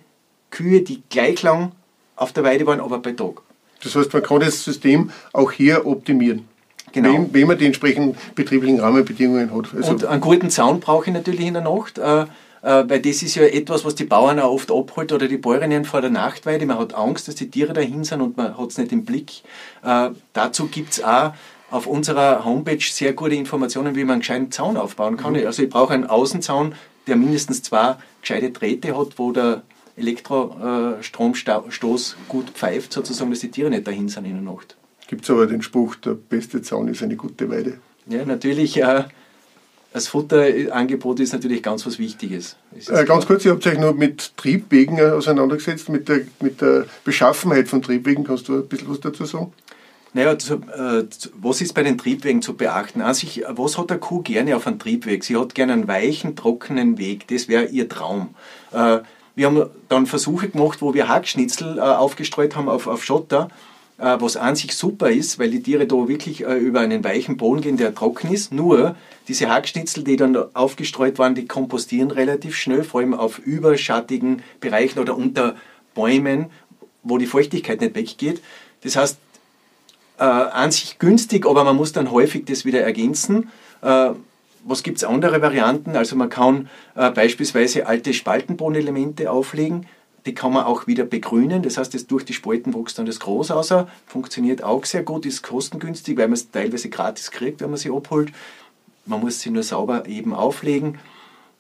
Kühe, 0.51 0.83
die 0.83 1.03
gleich 1.11 1.43
lang 1.43 1.73
auf 2.17 2.33
der 2.33 2.45
Weide 2.45 2.67
waren, 2.67 2.81
aber 2.81 2.99
bei 2.99 3.13
Tag. 3.13 3.43
Das 3.83 3.95
heißt, 3.95 4.13
man 4.13 4.23
kann 4.23 4.41
das 4.41 4.63
System 4.63 5.11
auch 5.33 5.51
hier 5.53 5.87
optimieren. 5.87 6.49
Genau. 6.93 7.13
Wenn, 7.13 7.35
wenn 7.35 7.47
man 7.47 7.59
die 7.59 7.67
entsprechenden 7.67 8.17
betrieblichen 8.35 8.81
Rahmenbedingungen 8.81 9.55
hat. 9.55 9.75
Also 9.75 9.93
und 9.93 10.05
einen 10.05 10.21
guten 10.21 10.51
Zaun 10.51 10.81
brauche 10.81 11.07
ich 11.07 11.13
natürlich 11.13 11.47
in 11.47 11.55
der 11.55 11.63
Nacht. 11.63 11.99
Äh, 11.99 12.27
äh, 12.63 12.85
weil 12.89 13.01
das 13.01 13.23
ist 13.23 13.35
ja 13.35 13.43
etwas, 13.43 13.85
was 13.85 13.97
die 13.97 14.05
Bauern 14.05 14.39
auch 14.39 14.53
oft 14.53 14.71
abholt 14.71 15.13
oder 15.13 15.27
die 15.27 15.37
Bäuerinnen 15.37 15.85
vor 15.85 16.01
der 16.01 16.11
Nachtweide. 16.11 16.65
Man 16.65 16.79
hat 16.79 16.95
Angst, 16.95 17.27
dass 17.27 17.35
die 17.35 17.51
Tiere 17.51 17.73
dahin 17.73 18.05
sind 18.05 18.21
und 18.21 18.37
man 18.37 18.57
hat 18.57 18.71
es 18.71 18.79
nicht 18.79 18.93
im 18.93 19.05
Blick. 19.05 19.43
Äh, 19.85 20.11
dazu 20.33 20.69
gibt 20.69 20.93
es 20.93 21.03
auch 21.03 21.33
auf 21.73 21.87
unserer 21.87 22.45
Homepage 22.45 22.81
sehr 22.81 23.15
gute 23.15 23.35
Informationen, 23.35 23.97
wie 23.97 24.05
man 24.05 24.13
einen 24.13 24.21
gescheiten 24.21 24.53
Zaun 24.53 24.77
aufbauen 24.77 25.17
kann. 25.17 25.33
Mhm. 25.33 25.47
Also 25.47 25.63
ich 25.63 25.71
brauche 25.71 25.95
einen 25.95 26.07
Außenzaun, 26.07 26.75
der 27.07 27.17
mindestens 27.17 27.63
zwei 27.63 27.97
gescheite 28.21 28.51
Drähte 28.51 28.95
hat, 28.97 29.19
wo 29.19 29.33
der 29.33 29.63
Elektrostromstoß 29.97 32.17
gut 32.29 32.51
pfeift, 32.51 32.93
sozusagen, 32.93 33.31
dass 33.31 33.41
die 33.41 33.51
Tiere 33.51 33.71
nicht 33.71 33.87
dahin 33.87 34.09
sind 34.09 34.27
in 34.27 34.35
der 34.35 34.43
Nacht. 34.43 34.77
Gibt 35.09 35.25
es 35.25 35.31
aber 35.31 35.47
den 35.47 35.63
Spruch, 35.63 35.95
der 35.97 36.13
beste 36.13 36.61
Zaun 36.63 36.87
ist 36.89 37.03
eine 37.03 37.17
gute 37.17 37.51
Weide. 37.51 37.79
Ja, 38.07 38.25
natürlich. 38.25 38.81
Äh, 38.81 39.05
das 39.93 40.09
Futterangebot 40.09 41.21
ist 41.21 41.35
natürlich 41.35 41.63
ganz 41.63 41.87
was 41.87 41.99
Wichtiges. 41.99 42.57
Äh, 42.89 43.05
ganz 43.05 43.27
kurz, 43.27 43.45
ihr 43.45 43.53
habt 43.53 43.67
euch 43.67 43.79
nur 43.79 43.93
mit 43.93 44.39
Triebwegen 44.39 44.97
äh, 44.99 45.11
auseinandergesetzt, 45.11 45.91
mit 45.91 46.09
der, 46.09 46.23
mit 46.41 46.63
der 46.63 46.87
Beschaffenheit 47.05 47.69
von 47.69 47.83
Triebwegen. 47.83 48.25
Kannst 48.25 48.49
du 48.49 48.57
ein 48.57 48.69
bisschen 48.69 48.89
was 48.89 49.01
dazu 49.01 49.27
sagen? 49.27 49.53
Naja, 50.15 50.39
zu, 50.39 50.55
äh, 50.57 51.05
was 51.41 51.61
ist 51.61 51.73
bei 51.73 51.83
den 51.83 51.97
Triebwegen 51.97 52.43
zu 52.43 52.55
beachten? 52.55 53.01
Also 53.01 53.27
ich, 53.27 53.45
was 53.49 53.79
hat 53.79 53.91
der 53.91 53.99
Kuh 53.99 54.21
gerne 54.21 54.57
auf 54.57 54.67
einem 54.67 54.79
Triebweg? 54.79 55.25
Sie 55.25 55.37
hat 55.37 55.55
gerne 55.55 55.73
einen 55.73 55.89
weichen, 55.89 56.37
trockenen 56.37 56.99
Weg. 56.99 57.29
Das 57.29 57.49
wäre 57.49 57.67
ihr 57.67 57.89
Traum. 57.89 58.35
Äh, 58.73 58.99
wir 59.35 59.47
haben 59.47 59.71
dann 59.89 60.07
Versuche 60.07 60.51
gemacht, 60.51 60.83
wo 60.83 60.93
wir 60.93 61.09
Hackschnitzel 61.09 61.79
äh, 61.79 61.81
aufgestreut 61.81 62.57
haben 62.57 62.69
auf, 62.69 62.87
auf 62.87 63.03
Schotter 63.03 63.49
äh, 64.03 64.17
was 64.21 64.37
an 64.37 64.57
sich 64.57 64.75
super 64.75 65.11
ist, 65.11 65.39
weil 65.39 65.51
die 65.51 65.63
Tiere 65.63 65.87
da 65.87 66.09
wirklich 66.09 66.45
äh, 66.45 66.55
über 66.55 66.81
einen 66.81 67.05
weichen 67.05 67.37
Boden 67.37 67.61
gehen, 67.61 67.77
der 67.77 67.95
trocken 67.95 68.33
ist. 68.33 68.53
Nur 68.53 68.97
diese 69.29 69.49
Hackschnitzel, 69.49 70.03
die 70.03 70.17
dann 70.17 70.37
aufgestreut 70.55 71.19
waren, 71.19 71.35
die 71.35 71.47
kompostieren 71.47 72.11
relativ 72.11 72.57
schnell, 72.57 72.83
vor 72.83 73.01
allem 73.01 73.15
auf 73.15 73.39
überschattigen 73.39 74.43
Bereichen 74.61 74.99
oder 74.99 75.17
unter 75.17 75.57
Bäumen, 75.95 76.47
wo 77.03 77.17
die 77.19 77.27
Feuchtigkeit 77.27 77.81
nicht 77.81 77.95
weggeht. 77.95 78.43
Das 78.83 78.97
heißt, 78.97 79.19
äh, 80.23 80.25
an 80.25 80.71
sich 80.71 81.01
günstig, 81.01 81.47
aber 81.47 81.65
man 81.65 81.75
muss 81.75 81.93
dann 81.93 82.13
häufig 82.13 82.45
das 82.45 82.65
wieder 82.65 82.81
ergänzen. 82.81 83.51
Äh, 83.83 84.11
was 84.65 84.85
gibt 84.85 84.99
es 84.99 85.05
andere 85.05 85.43
Varianten? 85.43 85.97
Also 85.97 86.15
man 86.15 86.29
kann 86.29 86.69
äh, 86.95 87.11
beispielsweise 87.11 87.87
alte 87.89 88.15
Spaltenbodenelemente 88.15 89.29
auflegen, 89.29 89.87
die 90.25 90.35
kann 90.35 90.53
man 90.53 90.65
auch 90.65 90.87
wieder 90.87 91.03
begrünen. 91.03 91.63
Das 91.63 91.77
heißt, 91.77 92.09
durch 92.09 92.25
die 92.25 92.35
Spalten 92.35 92.73
wächst 92.73 93.01
dann 93.01 93.07
das 93.07 93.19
Gros 93.19 93.51
raus. 93.51 93.75
Funktioniert 94.07 94.63
auch 94.63 94.85
sehr 94.85 95.03
gut, 95.03 95.27
ist 95.27 95.43
kostengünstig, 95.43 96.17
weil 96.17 96.29
man 96.29 96.35
es 96.35 96.53
teilweise 96.53 96.89
gratis 96.89 97.33
kriegt, 97.33 97.61
wenn 97.61 97.71
man 97.71 97.79
sie 97.79 97.91
abholt. 97.91 98.31
Man 99.05 99.19
muss 99.19 99.41
sie 99.41 99.51
nur 99.51 99.65
sauber 99.65 100.07
eben 100.07 100.33
auflegen. 100.33 101.01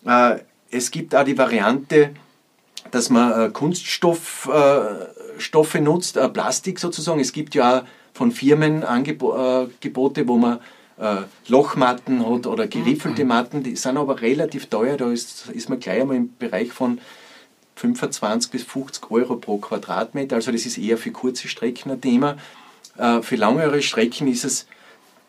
Äh, 0.06 0.36
es 0.70 0.92
gibt 0.92 1.16
auch 1.16 1.24
die 1.24 1.36
Variante, 1.36 2.10
dass 2.92 3.10
man 3.10 3.48
äh, 3.48 3.50
Kunststoffe 3.50 4.48
äh, 4.48 5.80
nutzt, 5.80 6.16
Plastik 6.32 6.78
sozusagen. 6.78 7.18
Es 7.18 7.32
gibt 7.32 7.56
ja 7.56 7.82
von 8.12 8.32
Firmen 8.32 8.84
Angebote, 8.84 10.28
wo 10.28 10.36
man 10.36 10.60
Lochmatten 11.48 12.24
hat 12.24 12.46
oder 12.46 12.68
geriffelte 12.68 13.24
Matten, 13.24 13.64
die 13.64 13.74
sind 13.74 13.96
aber 13.96 14.20
relativ 14.20 14.66
teuer. 14.66 14.96
Da 14.96 15.10
ist, 15.10 15.48
ist 15.48 15.68
man 15.68 15.80
gleich 15.80 16.02
einmal 16.02 16.16
im 16.16 16.36
Bereich 16.38 16.70
von 16.70 17.00
25 17.76 18.50
bis 18.50 18.62
50 18.62 19.10
Euro 19.10 19.36
pro 19.36 19.58
Quadratmeter. 19.58 20.36
Also 20.36 20.52
das 20.52 20.66
ist 20.66 20.78
eher 20.78 20.98
für 20.98 21.10
kurze 21.10 21.48
Strecken 21.48 21.90
ein 21.90 22.00
Thema. 22.00 22.36
Äh, 22.96 23.22
für 23.22 23.36
langere 23.36 23.82
Strecken 23.82 24.28
ist 24.28 24.44
es, 24.44 24.66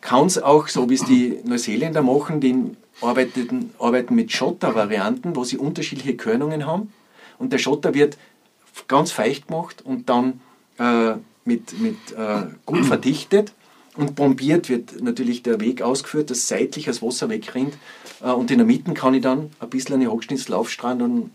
kann 0.00 0.26
es 0.26 0.40
auch, 0.40 0.68
so 0.68 0.88
wie 0.90 0.94
es 0.94 1.04
die 1.04 1.40
Neuseeländer 1.44 2.02
machen, 2.02 2.40
die 2.40 2.54
arbeiten, 3.00 3.72
arbeiten 3.78 4.14
mit 4.14 4.32
Schotter-Varianten, 4.32 5.34
wo 5.34 5.44
sie 5.44 5.58
unterschiedliche 5.58 6.16
Körnungen 6.16 6.66
haben. 6.66 6.92
Und 7.38 7.52
der 7.52 7.58
Schotter 7.58 7.94
wird 7.94 8.16
ganz 8.86 9.10
feucht 9.10 9.48
gemacht 9.48 9.82
und 9.84 10.08
dann 10.08 10.40
äh, 10.78 11.14
mit, 11.44 11.78
mit 11.80 11.96
äh, 12.16 12.46
gut 12.66 12.84
verdichtet. 12.84 13.52
Und 13.96 14.16
bombiert 14.16 14.68
wird 14.68 15.00
natürlich 15.02 15.44
der 15.44 15.60
Weg 15.60 15.80
ausgeführt, 15.80 16.30
dass 16.30 16.48
seitlich 16.48 16.86
das 16.86 17.00
Wasser 17.00 17.28
wegrinnt. 17.28 17.74
Äh, 18.22 18.32
und 18.32 18.50
in 18.50 18.58
der 18.58 18.66
Mitte 18.66 18.92
kann 18.92 19.14
ich 19.14 19.22
dann 19.22 19.50
ein 19.60 19.70
bisschen 19.70 19.94
eine 19.94 20.10
Hochschnitzel 20.10 20.54
aufstrahlen 20.54 21.02
und 21.02 21.30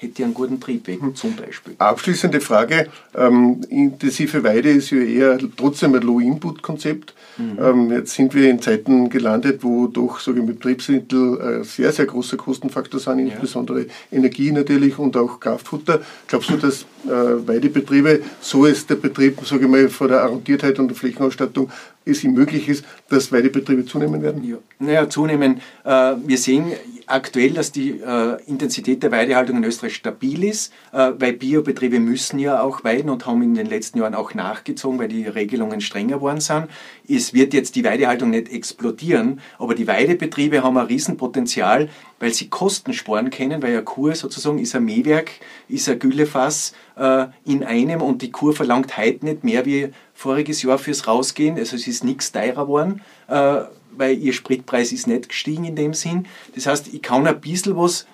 hätte 0.00 0.24
einen 0.24 0.34
guten 0.34 0.60
Triebweg 0.60 1.00
hm. 1.00 1.14
zum 1.14 1.36
Beispiel. 1.36 1.74
Abschließende 1.78 2.40
Frage. 2.40 2.88
Ähm, 3.16 3.60
intensive 3.68 4.42
Weide 4.44 4.70
ist 4.70 4.90
ja 4.90 4.98
eher 4.98 5.38
trotzdem 5.56 5.94
ein 5.94 6.02
Low-Input-Konzept. 6.02 7.14
Mhm. 7.36 7.58
Ähm, 7.60 7.92
jetzt 7.92 8.14
sind 8.14 8.34
wir 8.34 8.50
in 8.50 8.60
Zeiten 8.60 9.10
gelandet, 9.10 9.62
wo 9.62 9.86
doch 9.86 10.18
sage 10.20 10.40
ich, 10.40 10.46
Betriebsmittel 10.46 11.40
ein 11.40 11.64
sehr, 11.64 11.92
sehr 11.92 12.06
großer 12.06 12.36
Kostenfaktor 12.36 12.98
sind, 12.98 13.20
insbesondere 13.20 13.82
ja. 13.82 13.86
Energie 14.10 14.50
natürlich 14.50 14.98
und 14.98 15.16
auch 15.16 15.38
Kraftfutter. 15.38 16.00
Glaubst 16.26 16.50
du, 16.50 16.56
dass 16.56 16.82
äh, 17.06 17.46
Weidebetriebe, 17.46 18.22
so 18.40 18.66
ist 18.66 18.90
der 18.90 18.96
Betrieb, 18.96 19.38
sage 19.44 19.64
ich 19.64 19.70
mal, 19.70 19.88
vor 19.88 20.08
der 20.08 20.22
Arrondiertheit 20.22 20.78
und 20.78 20.88
der 20.88 20.96
Flächenausstattung, 20.96 21.70
es 22.04 22.24
ihm 22.24 22.32
möglich 22.32 22.68
ist, 22.68 22.84
dass 23.08 23.30
Weidebetriebe 23.30 23.84
zunehmen 23.84 24.22
werden? 24.22 24.42
Ja, 24.42 24.56
naja, 24.78 25.08
zunehmen. 25.08 25.60
Äh, 25.84 26.14
wir 26.24 26.38
sehen 26.38 26.72
aktuell, 27.06 27.50
dass 27.50 27.72
die 27.72 28.00
äh, 28.00 28.36
Intensität 28.46 29.02
der 29.02 29.10
Weidehaltung 29.10 29.58
in 29.58 29.64
Österreich 29.64 29.87
stabil 29.88 30.44
ist, 30.44 30.72
äh, 30.92 31.12
weil 31.18 31.32
Biobetriebe 31.34 32.00
müssen 32.00 32.38
ja 32.38 32.62
auch 32.62 32.84
weiden 32.84 33.10
und 33.10 33.26
haben 33.26 33.42
in 33.42 33.54
den 33.54 33.66
letzten 33.66 33.98
Jahren 33.98 34.14
auch 34.14 34.34
nachgezogen, 34.34 34.98
weil 34.98 35.08
die 35.08 35.26
Regelungen 35.26 35.80
strenger 35.80 36.16
geworden 36.16 36.40
sind. 36.40 36.68
Es 37.08 37.34
wird 37.34 37.54
jetzt 37.54 37.76
die 37.76 37.84
Weidehaltung 37.84 38.30
nicht 38.30 38.52
explodieren, 38.52 39.40
aber 39.58 39.74
die 39.74 39.86
Weidebetriebe 39.86 40.62
haben 40.62 40.76
ein 40.76 40.86
Riesenpotenzial, 40.86 41.88
weil 42.20 42.32
sie 42.32 42.48
Kosten 42.48 42.92
sparen 42.92 43.30
können, 43.30 43.62
weil 43.62 43.72
eine 43.72 43.82
Kur 43.82 44.14
sozusagen 44.14 44.58
ist 44.58 44.74
ein 44.74 44.84
Mähwerk, 44.84 45.30
ist 45.68 45.88
ein 45.88 45.98
Güllefass 45.98 46.74
äh, 46.96 47.26
in 47.44 47.64
einem 47.64 48.02
und 48.02 48.22
die 48.22 48.30
Kur 48.30 48.54
verlangt 48.54 48.96
heute 48.96 49.24
nicht 49.24 49.44
mehr 49.44 49.64
wie 49.64 49.90
voriges 50.14 50.62
Jahr 50.62 50.78
fürs 50.78 51.06
Rausgehen. 51.06 51.56
Also 51.56 51.76
es 51.76 51.86
ist 51.86 52.04
nichts 52.04 52.32
teurer 52.32 52.64
geworden, 52.64 53.02
äh, 53.28 53.60
weil 53.96 54.18
ihr 54.18 54.32
Spritpreis 54.32 54.92
ist 54.92 55.06
nicht 55.06 55.28
gestiegen 55.28 55.64
in 55.64 55.76
dem 55.76 55.94
Sinn. 55.94 56.26
Das 56.54 56.66
heißt, 56.66 56.92
ich 56.92 57.02
kann 57.02 57.26
ein 57.26 57.40
bisschen 57.40 57.76
was 57.76 58.06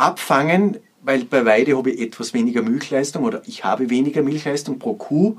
abfangen, 0.00 0.78
weil 1.02 1.24
bei 1.24 1.44
Weide 1.44 1.76
habe 1.76 1.90
ich 1.90 2.00
etwas 2.00 2.34
weniger 2.34 2.62
Milchleistung 2.62 3.24
oder 3.24 3.42
ich 3.46 3.64
habe 3.64 3.90
weniger 3.90 4.22
Milchleistung 4.22 4.78
pro 4.78 4.94
Kuh. 4.94 5.36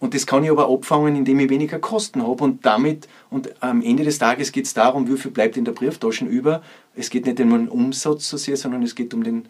Und 0.00 0.14
das 0.14 0.26
kann 0.26 0.42
ich 0.42 0.50
aber 0.50 0.68
abfangen, 0.68 1.14
indem 1.14 1.38
ich 1.38 1.48
weniger 1.48 1.78
Kosten 1.78 2.26
habe. 2.26 2.42
Und 2.42 2.66
damit, 2.66 3.08
und 3.30 3.62
am 3.62 3.82
Ende 3.82 4.02
des 4.02 4.18
Tages 4.18 4.50
geht 4.50 4.66
es 4.66 4.74
darum, 4.74 5.08
wie 5.08 5.16
viel 5.16 5.30
bleibt 5.30 5.56
in 5.56 5.64
der 5.64 5.72
Brieftasche 5.72 6.24
über. 6.24 6.62
Es 6.96 7.08
geht 7.08 7.24
nicht 7.24 7.38
um 7.40 7.50
den 7.50 7.68
Umsatz 7.68 8.28
so 8.28 8.36
sehr, 8.36 8.56
sondern 8.56 8.82
es 8.82 8.96
geht 8.96 9.14
um, 9.14 9.22
den, 9.22 9.46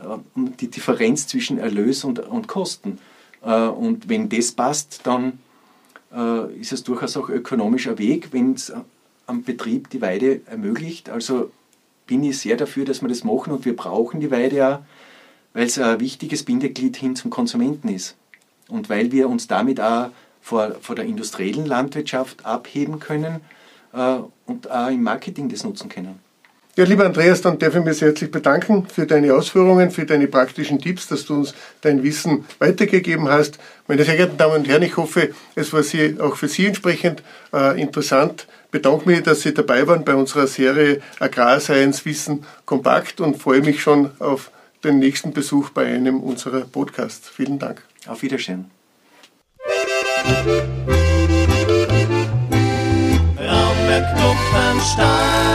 äh, 0.00 0.06
um 0.34 0.56
die 0.56 0.68
Differenz 0.68 1.28
zwischen 1.28 1.58
Erlös 1.58 2.02
und, 2.02 2.18
und 2.18 2.48
Kosten. 2.48 2.98
Äh, 3.44 3.68
und 3.68 4.08
wenn 4.08 4.28
das 4.28 4.50
passt, 4.50 5.02
dann 5.04 5.38
äh, 6.12 6.52
ist 6.60 6.72
es 6.72 6.82
durchaus 6.82 7.16
auch 7.16 7.28
ökonomisch 7.28 7.86
ein 7.86 7.98
Weg, 7.98 8.32
wenn 8.32 8.54
es 8.54 8.72
am 9.26 9.44
Betrieb 9.44 9.88
die 9.90 10.00
Weide 10.00 10.40
ermöglicht. 10.46 11.10
Also 11.10 11.52
bin 12.12 12.24
ich 12.24 12.40
sehr 12.40 12.58
dafür, 12.58 12.84
dass 12.84 13.00
wir 13.00 13.08
das 13.08 13.24
machen 13.24 13.54
und 13.54 13.64
wir 13.64 13.74
brauchen 13.74 14.20
die 14.20 14.30
Weide 14.30 14.56
ja, 14.56 14.84
weil 15.54 15.64
es 15.64 15.78
ein 15.78 15.98
wichtiges 15.98 16.42
Bindeglied 16.42 16.94
hin 16.94 17.16
zum 17.16 17.30
Konsumenten 17.30 17.88
ist. 17.88 18.16
Und 18.68 18.90
weil 18.90 19.12
wir 19.12 19.30
uns 19.30 19.46
damit 19.46 19.80
auch 19.80 20.10
vor, 20.42 20.72
vor 20.82 20.94
der 20.94 21.06
industriellen 21.06 21.64
Landwirtschaft 21.64 22.44
abheben 22.44 23.00
können 23.00 23.40
äh, 23.94 24.18
und 24.44 24.70
auch 24.70 24.88
im 24.88 25.02
Marketing 25.02 25.48
das 25.48 25.64
nutzen 25.64 25.88
können. 25.88 26.18
Ja, 26.74 26.84
lieber 26.84 27.04
Andreas, 27.04 27.42
dann 27.42 27.58
darf 27.58 27.74
ich 27.74 27.84
mich 27.84 27.98
sehr 27.98 28.08
herzlich 28.08 28.30
bedanken 28.30 28.86
für 28.86 29.04
deine 29.04 29.34
Ausführungen, 29.34 29.90
für 29.90 30.06
deine 30.06 30.26
praktischen 30.26 30.78
Tipps, 30.80 31.06
dass 31.06 31.26
du 31.26 31.34
uns 31.34 31.52
dein 31.82 32.02
Wissen 32.02 32.46
weitergegeben 32.60 33.28
hast. 33.28 33.58
Meine 33.88 34.04
sehr 34.04 34.16
geehrten 34.16 34.38
Damen 34.38 34.54
und 34.54 34.68
Herren, 34.68 34.82
ich 34.82 34.96
hoffe, 34.96 35.34
es 35.54 35.70
war 35.74 35.82
Sie, 35.82 36.16
auch 36.18 36.36
für 36.36 36.48
Sie 36.48 36.64
entsprechend 36.64 37.22
äh, 37.52 37.78
interessant. 37.78 38.46
Ich 38.66 38.70
bedanke 38.70 39.06
mich, 39.06 39.22
dass 39.22 39.42
Sie 39.42 39.52
dabei 39.52 39.86
waren 39.86 40.02
bei 40.02 40.14
unserer 40.14 40.46
Serie 40.46 41.02
Agrarscience 41.20 42.06
Wissen 42.06 42.46
kompakt 42.64 43.20
und 43.20 43.36
freue 43.36 43.60
mich 43.60 43.82
schon 43.82 44.10
auf 44.18 44.50
den 44.82 44.98
nächsten 44.98 45.34
Besuch 45.34 45.68
bei 45.70 45.84
einem 45.84 46.20
unserer 46.20 46.62
Podcasts. 46.62 47.28
Vielen 47.28 47.58
Dank. 47.58 47.82
Auf 48.06 48.22
Wiedersehen. 48.22 48.70
Raumberg 53.36 54.16
Kuppenstein 54.16 55.51